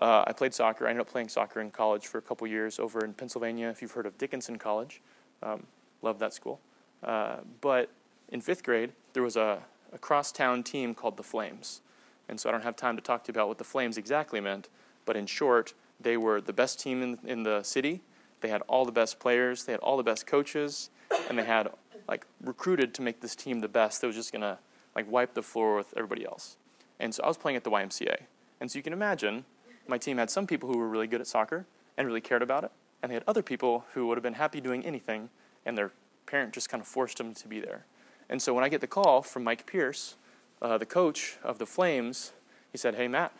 [0.00, 0.86] uh, I played soccer.
[0.86, 3.68] I ended up playing soccer in college for a couple years over in Pennsylvania.
[3.68, 5.00] If you've heard of Dickinson College,
[5.42, 5.66] um,
[6.02, 6.60] love that school.
[7.02, 7.90] Uh, but
[8.30, 11.80] in fifth grade, there was a, a crosstown team called the Flames.
[12.28, 14.40] And so I don't have time to talk to you about what the Flames exactly
[14.40, 14.68] meant,
[15.04, 18.02] but in short, they were the best team in, in the city.
[18.40, 20.90] They had all the best players, they had all the best coaches,
[21.28, 21.70] and they had
[22.06, 24.00] like recruited to make this team the best.
[24.00, 24.58] That was just gonna
[24.94, 26.56] like wipe the floor with everybody else.
[27.00, 28.22] And so I was playing at the YMCA.
[28.60, 29.44] And so you can imagine
[29.86, 32.64] my team had some people who were really good at soccer and really cared about
[32.64, 32.72] it.
[33.02, 35.30] And they had other people who would have been happy doing anything,
[35.64, 35.92] and their
[36.26, 37.86] parent just kind of forced them to be there.
[38.28, 40.16] And so when I get the call from Mike Pierce,
[40.60, 42.32] uh, the coach of the Flames,
[42.72, 43.32] he said, "Hey Matt,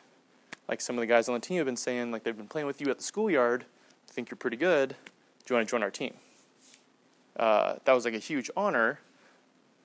[0.69, 2.67] like some of the guys on the team have been saying, like they've been playing
[2.67, 3.65] with you at the schoolyard,
[4.07, 4.91] think you're pretty good.
[5.45, 6.15] Do you want to join our team?"
[7.39, 8.99] Uh, that was like a huge honor.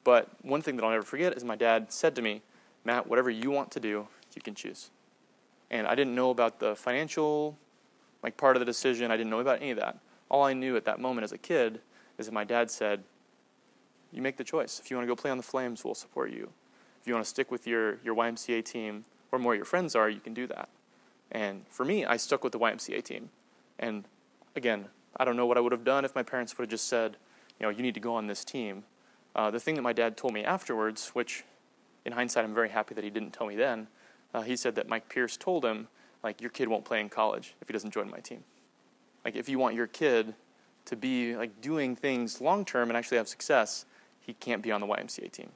[0.03, 2.41] But one thing that I'll never forget is my dad said to me,
[2.83, 4.89] Matt, whatever you want to do, you can choose.
[5.71, 7.57] And I didn't know about the financial
[8.21, 9.11] like part of the decision.
[9.11, 9.97] I didn't know about any of that.
[10.29, 11.79] All I knew at that moment as a kid
[12.17, 13.03] is that my dad said,
[14.11, 14.79] You make the choice.
[14.79, 16.49] If you want to go play on the Flames, we'll support you.
[17.03, 20.09] If you want to stick with your, your YMCA team or more your friends are,
[20.09, 20.69] you can do that.
[21.33, 23.29] And for me, I stuck with the YMCA team.
[23.77, 24.05] And
[24.55, 24.85] again,
[25.17, 27.17] I don't know what I would have done if my parents would have just said,
[27.59, 28.85] you know, you need to go on this team.
[29.35, 31.43] Uh, the thing that my dad told me afterwards, which
[32.05, 33.87] in hindsight I'm very happy that he didn't tell me then,
[34.33, 35.89] uh, he said that Mike Pierce told him,
[36.23, 38.45] like, your kid won't play in college if he doesn't join my team.
[39.25, 40.35] Like, if you want your kid
[40.85, 43.83] to be like doing things long term and actually have success,
[44.21, 45.49] he can't be on the YMCA team.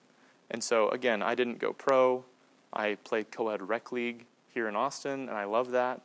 [0.49, 2.25] And so again, I didn't go pro.
[2.73, 6.01] I played co-ed rec league here in Austin, and I love that.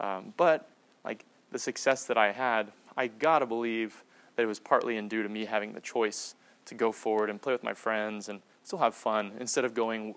[0.00, 0.68] Um, but
[1.04, 4.04] like the success that I had, I gotta believe
[4.36, 6.34] that it was partly in due to me having the choice
[6.66, 10.14] to go forward and play with my friends and still have fun instead of going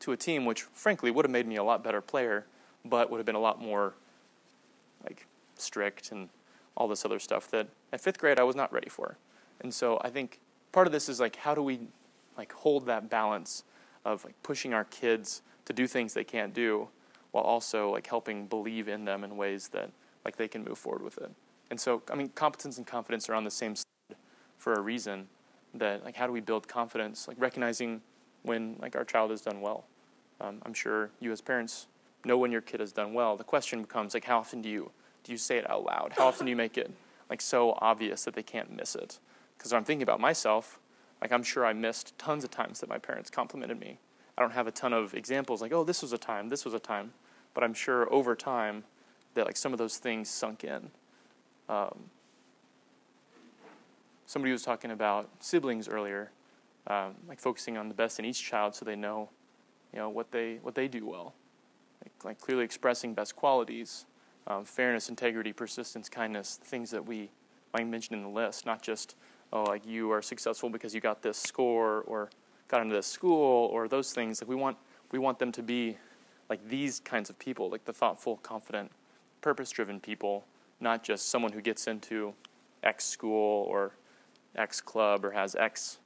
[0.00, 2.46] to a team which frankly would have made me a lot better player
[2.84, 3.94] but would have been a lot more
[5.04, 6.28] like strict and
[6.76, 9.16] all this other stuff that at fifth grade I was not ready for.
[9.60, 10.40] And so I think
[10.72, 11.80] part of this is like how do we
[12.40, 13.64] like hold that balance
[14.06, 16.88] of like pushing our kids to do things they can't do
[17.32, 19.90] while also like helping believe in them in ways that
[20.24, 21.30] like they can move forward with it.
[21.70, 24.16] And so I mean competence and confidence are on the same side
[24.56, 25.28] for a reason
[25.74, 28.00] that like how do we build confidence like recognizing
[28.42, 29.84] when like our child has done well.
[30.40, 31.88] Um, I'm sure you as parents
[32.24, 33.36] know when your kid has done well.
[33.36, 34.90] The question becomes like how often do you
[35.24, 36.14] do you say it out loud?
[36.16, 36.90] How often do you make it
[37.28, 39.18] like so obvious that they can't miss it?
[39.58, 40.79] Because I'm thinking about myself,
[41.20, 43.98] like I'm sure I missed tons of times that my parents complimented me.
[44.38, 46.74] I don't have a ton of examples like, oh, this was a time, this was
[46.74, 47.12] a time,
[47.54, 48.84] but I'm sure over time
[49.34, 50.90] that like some of those things sunk in.
[51.68, 52.10] Um,
[54.26, 56.30] somebody was talking about siblings earlier,
[56.86, 59.28] um, like focusing on the best in each child so they know,
[59.92, 61.34] you know, what they what they do well,
[62.02, 64.06] like, like clearly expressing best qualities,
[64.46, 67.30] um, fairness, integrity, persistence, kindness, things that we
[67.74, 69.14] might mention in the list, not just,
[69.52, 72.30] oh, like you are successful because you got this score or
[72.68, 74.40] got into this school or those things.
[74.40, 74.76] Like we want,
[75.12, 75.96] we want them to be
[76.48, 78.90] like these kinds of people, like the thoughtful, confident,
[79.40, 80.44] purpose driven people,
[80.80, 82.34] not just someone who gets into
[82.82, 83.92] X school or
[84.56, 85.98] X club or has X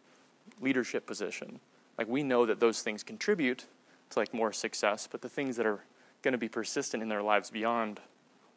[0.60, 1.60] leadership position.
[1.98, 3.66] Like we know that those things contribute
[4.10, 5.84] to like more success, but the things that are
[6.22, 8.00] going to be persistent in their lives beyond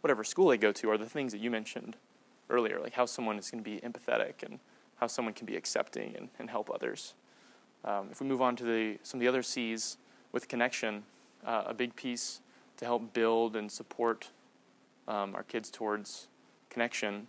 [0.02, 1.96] whatever school they go to are the things that you mentioned
[2.50, 4.60] earlier, like how someone is going to be empathetic and
[5.00, 7.14] how someone can be accepting and, and help others.
[7.86, 9.98] Um, if we move on to the, some of the other C's
[10.32, 11.04] with connection,
[11.46, 12.42] uh, a big piece
[12.78, 14.30] to help build and support
[15.08, 16.28] um, our kids towards
[16.70, 17.28] connection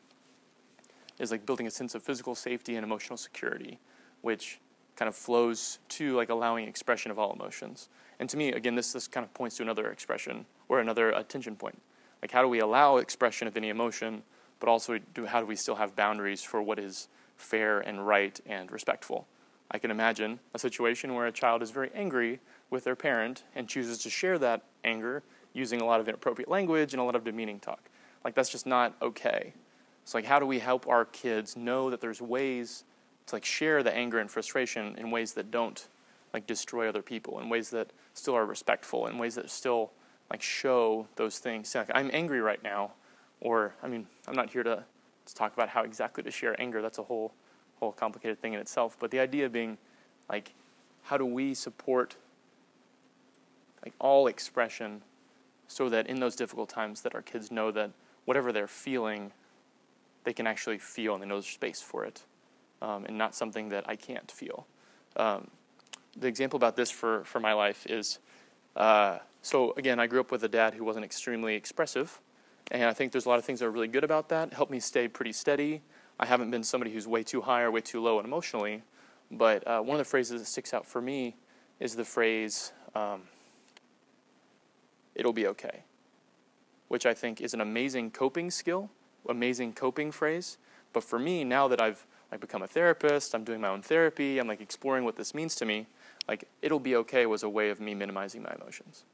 [1.18, 3.78] is like building a sense of physical safety and emotional security,
[4.22, 4.60] which
[4.96, 7.88] kind of flows to like allowing expression of all emotions.
[8.18, 11.56] And to me, again, this, this kind of points to another expression or another attention
[11.56, 11.80] point.
[12.20, 14.22] Like, how do we allow expression of any emotion,
[14.58, 18.38] but also do, how do we still have boundaries for what is fair and right
[18.44, 19.26] and respectful?
[19.70, 23.68] I can imagine a situation where a child is very angry with their parent and
[23.68, 25.22] chooses to share that anger
[25.52, 27.90] using a lot of inappropriate language and a lot of demeaning talk.
[28.24, 29.54] Like, that's just not okay.
[30.02, 32.84] It's like, how do we help our kids know that there's ways
[33.26, 35.86] to like share the anger and frustration in ways that don't
[36.32, 39.92] like destroy other people, in ways that still are respectful, in ways that still
[40.30, 41.74] like show those things.
[41.74, 42.92] Like, I'm angry right now,
[43.40, 44.84] or I mean, I'm not here to,
[45.28, 46.82] to talk about how exactly to share anger.
[46.82, 47.32] That's a whole
[47.78, 48.96] whole complicated thing in itself.
[48.98, 49.78] But the idea being,
[50.28, 50.52] like,
[51.04, 52.16] how do we support
[53.84, 55.02] like all expression
[55.68, 57.92] so that in those difficult times that our kids know that
[58.24, 59.30] whatever they're feeling,
[60.24, 62.24] they can actually feel and they know there's space for it,
[62.82, 64.66] um, and not something that I can't feel.
[65.16, 65.48] Um,
[66.16, 68.18] the example about this for, for my life is
[68.74, 72.20] uh, so again, I grew up with a dad who wasn't extremely expressive,
[72.70, 74.48] and I think there's a lot of things that are really good about that.
[74.48, 75.82] It helped me stay pretty steady.
[76.20, 78.82] I haven't been somebody who's way too high or way too low emotionally,
[79.30, 81.36] but uh, one of the phrases that sticks out for me
[81.80, 83.22] is the phrase, um,
[85.14, 85.84] "It'll be okay,"
[86.88, 88.90] which I think is an amazing coping skill,
[89.28, 90.58] amazing coping phrase.
[90.92, 94.38] But for me, now that I've like become a therapist, I'm doing my own therapy,
[94.38, 95.86] I'm like exploring what this means to me
[96.28, 99.04] like it'll be okay was a way of me minimizing my emotions,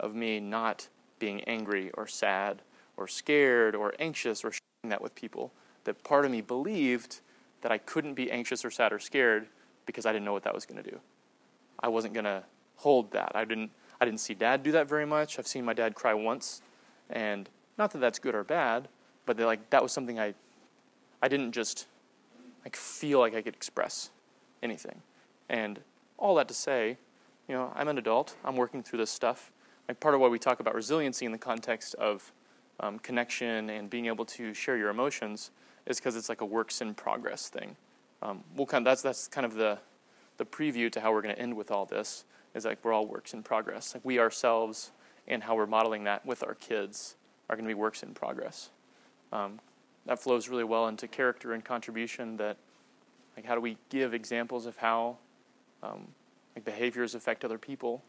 [0.00, 0.88] of me not
[1.18, 2.62] being angry or sad
[3.02, 5.52] or scared or anxious or sharing that with people.
[5.84, 7.20] That part of me believed
[7.62, 9.46] that I couldn't be anxious or sad or scared
[9.86, 11.00] because I didn't know what that was going to do.
[11.80, 12.44] I wasn't going to
[12.76, 13.32] hold that.
[13.34, 13.70] I didn't.
[14.00, 15.38] I didn't see dad do that very much.
[15.38, 16.60] I've seen my dad cry once,
[17.08, 17.48] and
[17.78, 18.88] not that that's good or bad,
[19.26, 20.34] but that, like that was something I,
[21.22, 21.86] I didn't just
[22.64, 24.10] like feel like I could express
[24.60, 25.02] anything.
[25.48, 25.80] And
[26.18, 26.96] all that to say,
[27.48, 28.34] you know, I'm an adult.
[28.44, 29.52] I'm working through this stuff.
[29.88, 32.32] Like part of why we talk about resiliency in the context of
[32.80, 35.50] um, connection and being able to share your emotions
[35.86, 37.76] is because it's like a works in progress thing.
[38.22, 39.78] Um, we'll kind of, that's that's kind of the
[40.38, 43.06] the preview to how we're going to end with all this is like we're all
[43.06, 43.94] works in progress.
[43.94, 44.90] Like we ourselves
[45.28, 47.16] and how we're modeling that with our kids
[47.48, 48.70] are going to be works in progress.
[49.32, 49.60] Um,
[50.06, 52.36] that flows really well into character and contribution.
[52.36, 52.56] That
[53.36, 55.18] like how do we give examples of how
[55.82, 56.08] um,
[56.54, 58.02] like behaviors affect other people,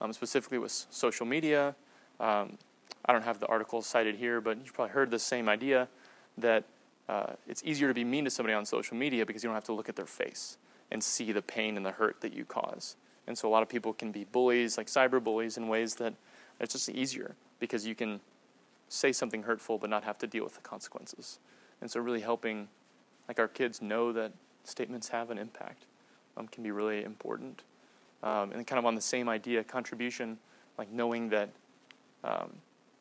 [0.00, 1.74] um, specifically with social media.
[2.20, 2.58] Um,
[3.06, 5.88] I don't have the article cited here, but you've probably heard the same idea
[6.38, 6.64] that
[7.08, 9.64] uh, it's easier to be mean to somebody on social media because you don't have
[9.64, 10.58] to look at their face
[10.90, 12.96] and see the pain and the hurt that you cause.
[13.26, 16.14] And so a lot of people can be bullies, like cyber bullies, in ways that
[16.60, 18.20] it's just easier because you can
[18.88, 21.38] say something hurtful but not have to deal with the consequences.
[21.80, 22.68] And so really helping
[23.28, 24.32] like our kids know that
[24.64, 25.84] statements have an impact
[26.36, 27.62] um, can be really important.
[28.22, 30.38] Um, and kind of on the same idea, contribution,
[30.78, 31.50] like knowing that
[32.24, 32.52] um,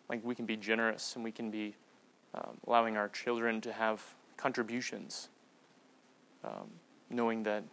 [0.09, 1.75] like we can be generous and we can be
[2.33, 4.03] um, allowing our children to have
[4.37, 5.29] contributions,
[6.43, 6.69] um,
[7.09, 7.63] knowing that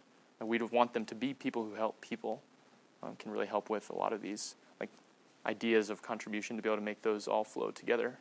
[0.41, 2.41] we want them to be people who help people
[3.01, 4.89] um, can really help with a lot of these like
[5.45, 8.17] ideas of contribution to be able to make those all flow together.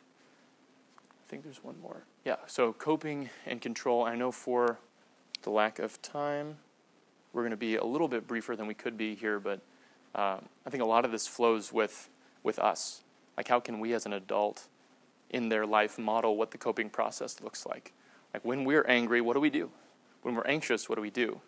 [0.99, 2.05] I think there's one more.
[2.25, 4.05] Yeah, so coping and control.
[4.05, 4.79] I know for
[5.43, 6.59] the lack of time,
[7.33, 9.61] we're going to be a little bit briefer than we could be here, but
[10.15, 12.09] um, I think a lot of this flows with
[12.43, 13.03] with us.
[13.37, 14.69] Like, how can we as an adult
[15.31, 17.93] in their life model what the coping process looks like?
[18.35, 19.71] Like, when we're angry, what do we do?
[20.23, 21.41] When we're anxious, what do we do?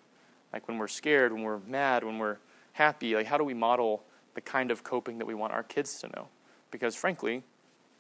[0.52, 2.38] Like, when we're scared, when we're mad, when we're
[2.72, 4.04] happy, like, how do we model
[4.34, 6.28] the kind of coping that we want our kids to know?
[6.70, 7.42] Because, frankly,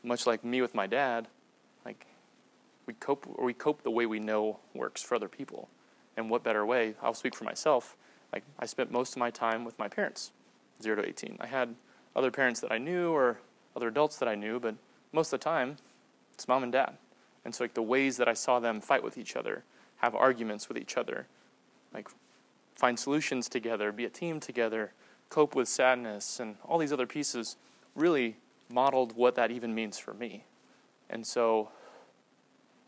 [0.02, 1.28] much like me with my dad,
[1.84, 2.06] like,
[2.86, 5.68] we cope, or we cope the way we know works for other people.
[6.16, 6.94] And what better way?
[7.02, 7.96] I'll speak for myself.
[8.32, 10.32] Like, I spent most of my time with my parents,
[10.82, 11.38] 0 to 18.
[11.40, 11.74] I had
[12.14, 13.38] other parents that I knew or
[13.76, 14.74] other adults that I knew, but
[15.12, 15.76] most of the time,
[16.34, 16.96] it's mom and dad.
[17.44, 19.64] And so, like, the ways that I saw them fight with each other,
[19.98, 21.26] have arguments with each other,
[21.92, 22.08] like,
[22.74, 24.92] find solutions together, be a team together,
[25.28, 27.56] cope with sadness, and all these other pieces
[27.94, 28.36] really
[28.68, 30.44] modeled what that even means for me.
[31.10, 31.70] And so,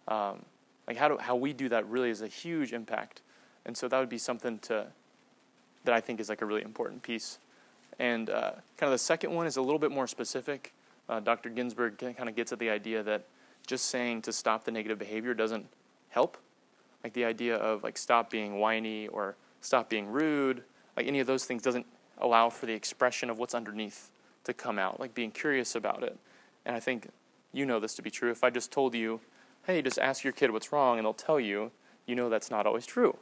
[0.08, 0.44] um,
[0.86, 3.22] like how do, how we do that really is a huge impact.
[3.64, 4.86] And so that would be something to
[5.84, 7.38] that I think is like a really important piece.
[7.98, 10.72] And uh, kind of the second one is a little bit more specific.
[11.08, 11.50] Uh, Dr.
[11.50, 13.26] Ginsburg kind of gets at the idea that
[13.66, 15.66] just saying to stop the negative behavior doesn't
[16.08, 16.36] help.
[17.04, 20.62] Like the idea of like stop being whiny or stop being rude,
[20.96, 21.86] like any of those things doesn't
[22.18, 24.10] allow for the expression of what's underneath
[24.44, 26.18] to come out, like being curious about it.
[26.64, 27.08] And I think
[27.52, 28.30] you know this to be true.
[28.30, 29.20] If I just told you,
[29.66, 31.70] hey, just ask your kid what's wrong and they'll tell you,
[32.06, 33.16] you know that's not always true.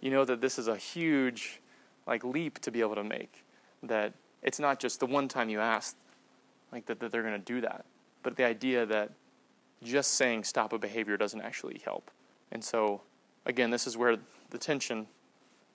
[0.00, 1.60] You know that this is a huge
[2.06, 3.44] like leap to be able to make.
[3.82, 5.96] That it's not just the one time you ask,
[6.72, 7.84] like that, that they're going to do that,
[8.22, 9.10] but the idea that
[9.82, 12.10] just saying stop a behavior doesn't actually help.
[12.50, 13.02] And so,
[13.46, 14.16] again, this is where
[14.50, 15.06] the tension,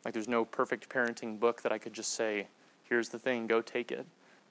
[0.04, 2.48] like there's no perfect parenting book that I could just say,
[2.84, 4.06] here's the thing, go take it.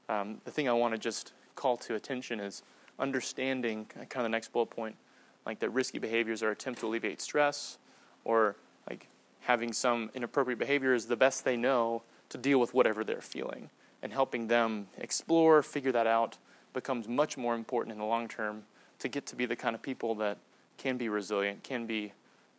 [0.08, 2.62] Um, the thing I want to just call to attention is
[2.98, 4.96] understanding, kind of the next bullet point,
[5.44, 7.78] like that risky behaviors are attempt to alleviate stress
[8.24, 8.56] or
[8.88, 9.08] like
[9.40, 13.68] having some inappropriate behavior is the best they know to deal with whatever they're feeling
[14.02, 16.38] and helping them explore figure that out
[16.72, 18.64] becomes much more important in the long term
[18.98, 20.38] to get to be the kind of people that
[20.78, 22.12] can be resilient can be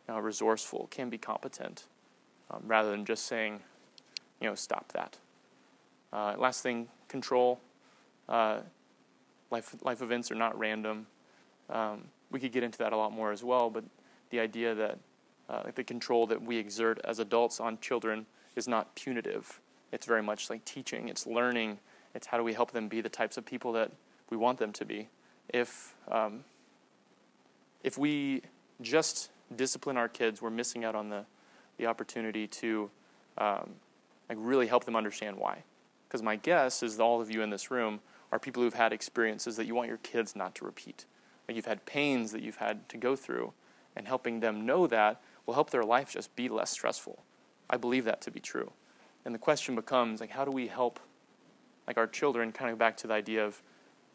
[0.08, 1.84] uh, resourceful can be competent
[2.50, 3.60] um, rather than just saying
[4.40, 5.18] you know stop that.
[6.12, 7.60] Uh, last thing control.
[8.28, 8.60] Uh,
[9.50, 11.06] life life events are not random.
[11.70, 13.84] Um, we could get into that a lot more as well, but
[14.30, 14.98] the idea that
[15.48, 18.26] uh, the control that we exert as adults on children
[18.56, 19.60] is not punitive.
[19.94, 21.78] It's very much like teaching, it's learning,
[22.14, 23.92] it's how do we help them be the types of people that
[24.28, 25.08] we want them to be.
[25.48, 26.44] If, um,
[27.82, 28.42] if we
[28.82, 31.24] just discipline our kids, we're missing out on the,
[31.78, 32.90] the opportunity to
[33.38, 33.70] um,
[34.28, 35.62] like really help them understand why.
[36.08, 38.00] Because my guess is that all of you in this room
[38.32, 41.04] are people who've had experiences that you want your kids not to repeat
[41.46, 43.52] like you've had pains that you've had to go through,
[43.96, 47.22] and helping them know that will help their life just be less stressful.
[47.68, 48.72] I believe that to be true.
[49.24, 51.00] And the question becomes like how do we help
[51.86, 53.62] like our children kind of back to the idea of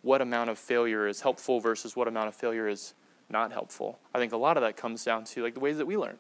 [0.01, 2.93] what amount of failure is helpful versus what amount of failure is
[3.29, 3.99] not helpful.
[4.13, 6.17] I think a lot of that comes down to like the ways that we learn.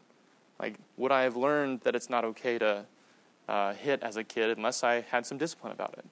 [0.59, 2.85] Like would I have learned that it's not okay to
[3.47, 6.05] uh, hit as a kid unless I had some discipline about it?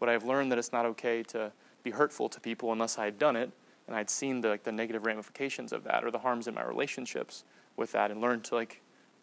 [0.00, 1.52] Would I have learned that it's not okay to
[1.82, 3.50] be hurtful to people unless I had done it
[3.86, 6.64] and I'd seen the like the negative ramifications of that or the harms in my
[6.64, 7.44] relationships
[7.76, 8.80] with that and learned to like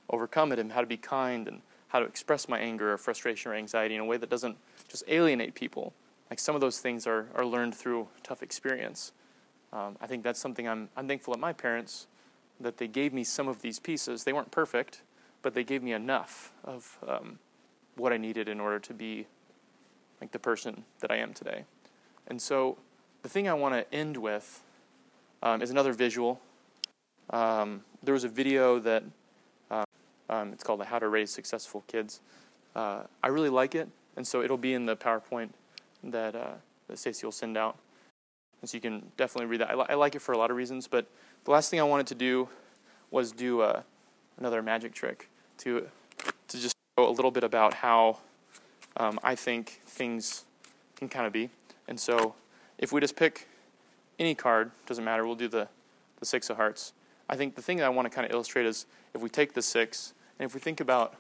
[0.10, 3.52] overcome it and how to be kind and how to express my anger or frustration
[3.52, 5.94] or anxiety in a way that doesn't just alienate people.
[6.30, 9.12] Like some of those things are, are learned through tough experience.
[9.74, 12.08] Um, I think that's something I'm, I'm thankful at my parents
[12.60, 14.24] that they gave me some of these pieces.
[14.24, 15.02] They weren't perfect,
[15.42, 17.40] but they gave me enough of um,
[17.96, 19.26] what I needed in order to be
[20.22, 21.66] like the person that I am today.
[22.28, 22.78] And so
[23.24, 24.62] the thing I want to end with
[25.42, 26.40] um, is another visual.
[27.32, 29.04] Um, there was a video that
[30.30, 32.22] um, it's called "How to Raise Successful Kids."
[32.76, 35.50] Uh, I really like it, and so it'll be in the PowerPoint
[36.04, 36.54] that uh,
[36.88, 37.78] that Stacy will send out,
[38.62, 39.72] and so you can definitely read that.
[39.72, 41.08] I, li- I, like it for a lot of reasons, but
[41.46, 42.50] the last thing I wanted to do
[43.12, 43.82] was do uh,
[44.38, 45.88] another magic trick to
[46.48, 48.20] to just show a little bit about how
[48.98, 50.46] um, I think things
[50.96, 51.50] can kind of be,
[51.88, 52.36] and so
[52.78, 53.48] if we just pick
[54.20, 55.26] any card, doesn't matter.
[55.26, 55.68] We'll do the
[56.20, 56.94] the six of hearts.
[57.30, 59.54] I think the thing that I want to kind of illustrate is if we take
[59.54, 61.16] the six and if we think about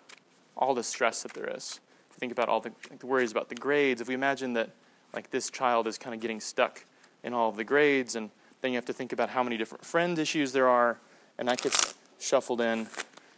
[0.57, 3.32] all the stress that there is, if we think about all the, like, the worries
[3.32, 4.70] about the grades, if we imagine that
[5.13, 6.86] like this child is kind of getting stuck
[7.24, 8.30] in all of the grades, and
[8.61, 10.99] then you have to think about how many different friend issues there are,
[11.38, 12.88] and that gets shuffled in.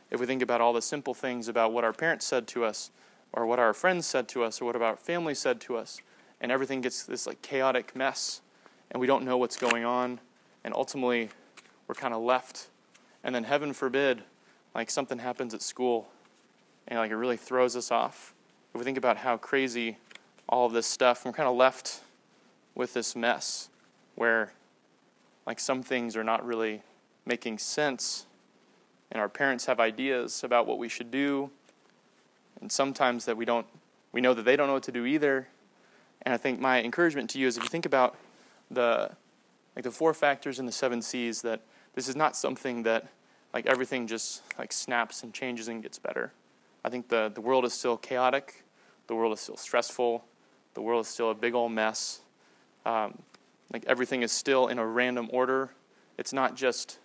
[0.10, 2.92] If we think about all the simple things about what our parents said to us,
[3.34, 6.02] or what our friends said to us, or what our family said to us,
[6.42, 8.42] and everything gets this like chaotic mess,
[8.92, 10.20] and we don't know what's going on,
[10.64, 11.30] and ultimately
[11.88, 12.68] we're kind of left.
[13.24, 14.24] And then, heaven forbid,
[14.74, 16.10] like something happens at school
[16.88, 18.34] and like it really throws us off.
[18.74, 19.98] If we think about how crazy
[20.48, 22.02] all of this stuff, we're kind of left
[22.76, 23.70] with this mess
[24.16, 24.54] where
[25.46, 26.82] like some things are not really
[27.26, 28.26] making sense
[29.12, 31.50] and our parents have ideas about what we should do
[32.62, 33.66] and sometimes that we don't
[34.12, 35.48] we know that they don't know what to do either
[36.24, 38.16] and i think my encouragement to you is if you think about
[38.70, 39.12] the
[39.76, 41.62] like the four factors in the seven c's that
[41.94, 43.08] this is not something that
[43.54, 46.34] like everything just like snaps and changes and gets better.
[46.84, 48.64] I think the, the world is still chaotic,
[49.08, 50.24] the world is still stressful,
[50.74, 52.22] the world is still a big old mess.
[52.86, 53.20] Um,
[53.72, 55.72] like everything is still in a random order.
[56.18, 57.00] It's not just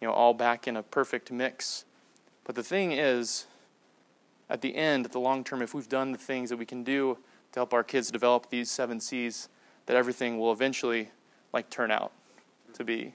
[0.00, 1.84] you know all back in a perfect mix.
[2.44, 3.46] But the thing is,
[4.48, 6.82] at the end, at the long term, if we've done the things that we can
[6.82, 7.18] do
[7.52, 9.48] to help our kids develop these seven C's,
[9.86, 11.10] that everything will eventually
[11.52, 12.12] like turn out
[12.74, 13.14] to be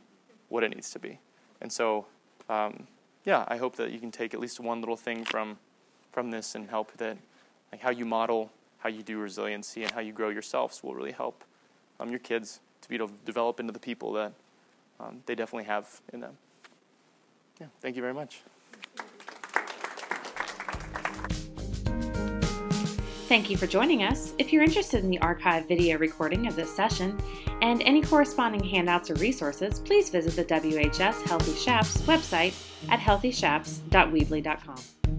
[0.49, 1.19] what it needs to be.
[1.61, 2.05] And so,
[2.49, 2.87] um,
[3.25, 5.57] yeah, I hope that you can take at least one little thing from
[6.11, 7.17] from this and help that,
[7.73, 11.11] like how you model, how you do resiliency, and how you grow yourselves will really
[11.11, 11.43] help
[11.99, 14.31] um, your kids to be able to develop into the people that
[14.99, 16.37] um, they definitely have in them.
[17.59, 18.41] Yeah, thank you very much.
[23.27, 24.33] Thank you for joining us.
[24.37, 27.19] If you're interested in the archive video recording of this session
[27.65, 32.53] and any corresponding handouts or resources, please visit the WHS Healthy Shaps website
[32.89, 35.14] at healthyshaps.weebly.com.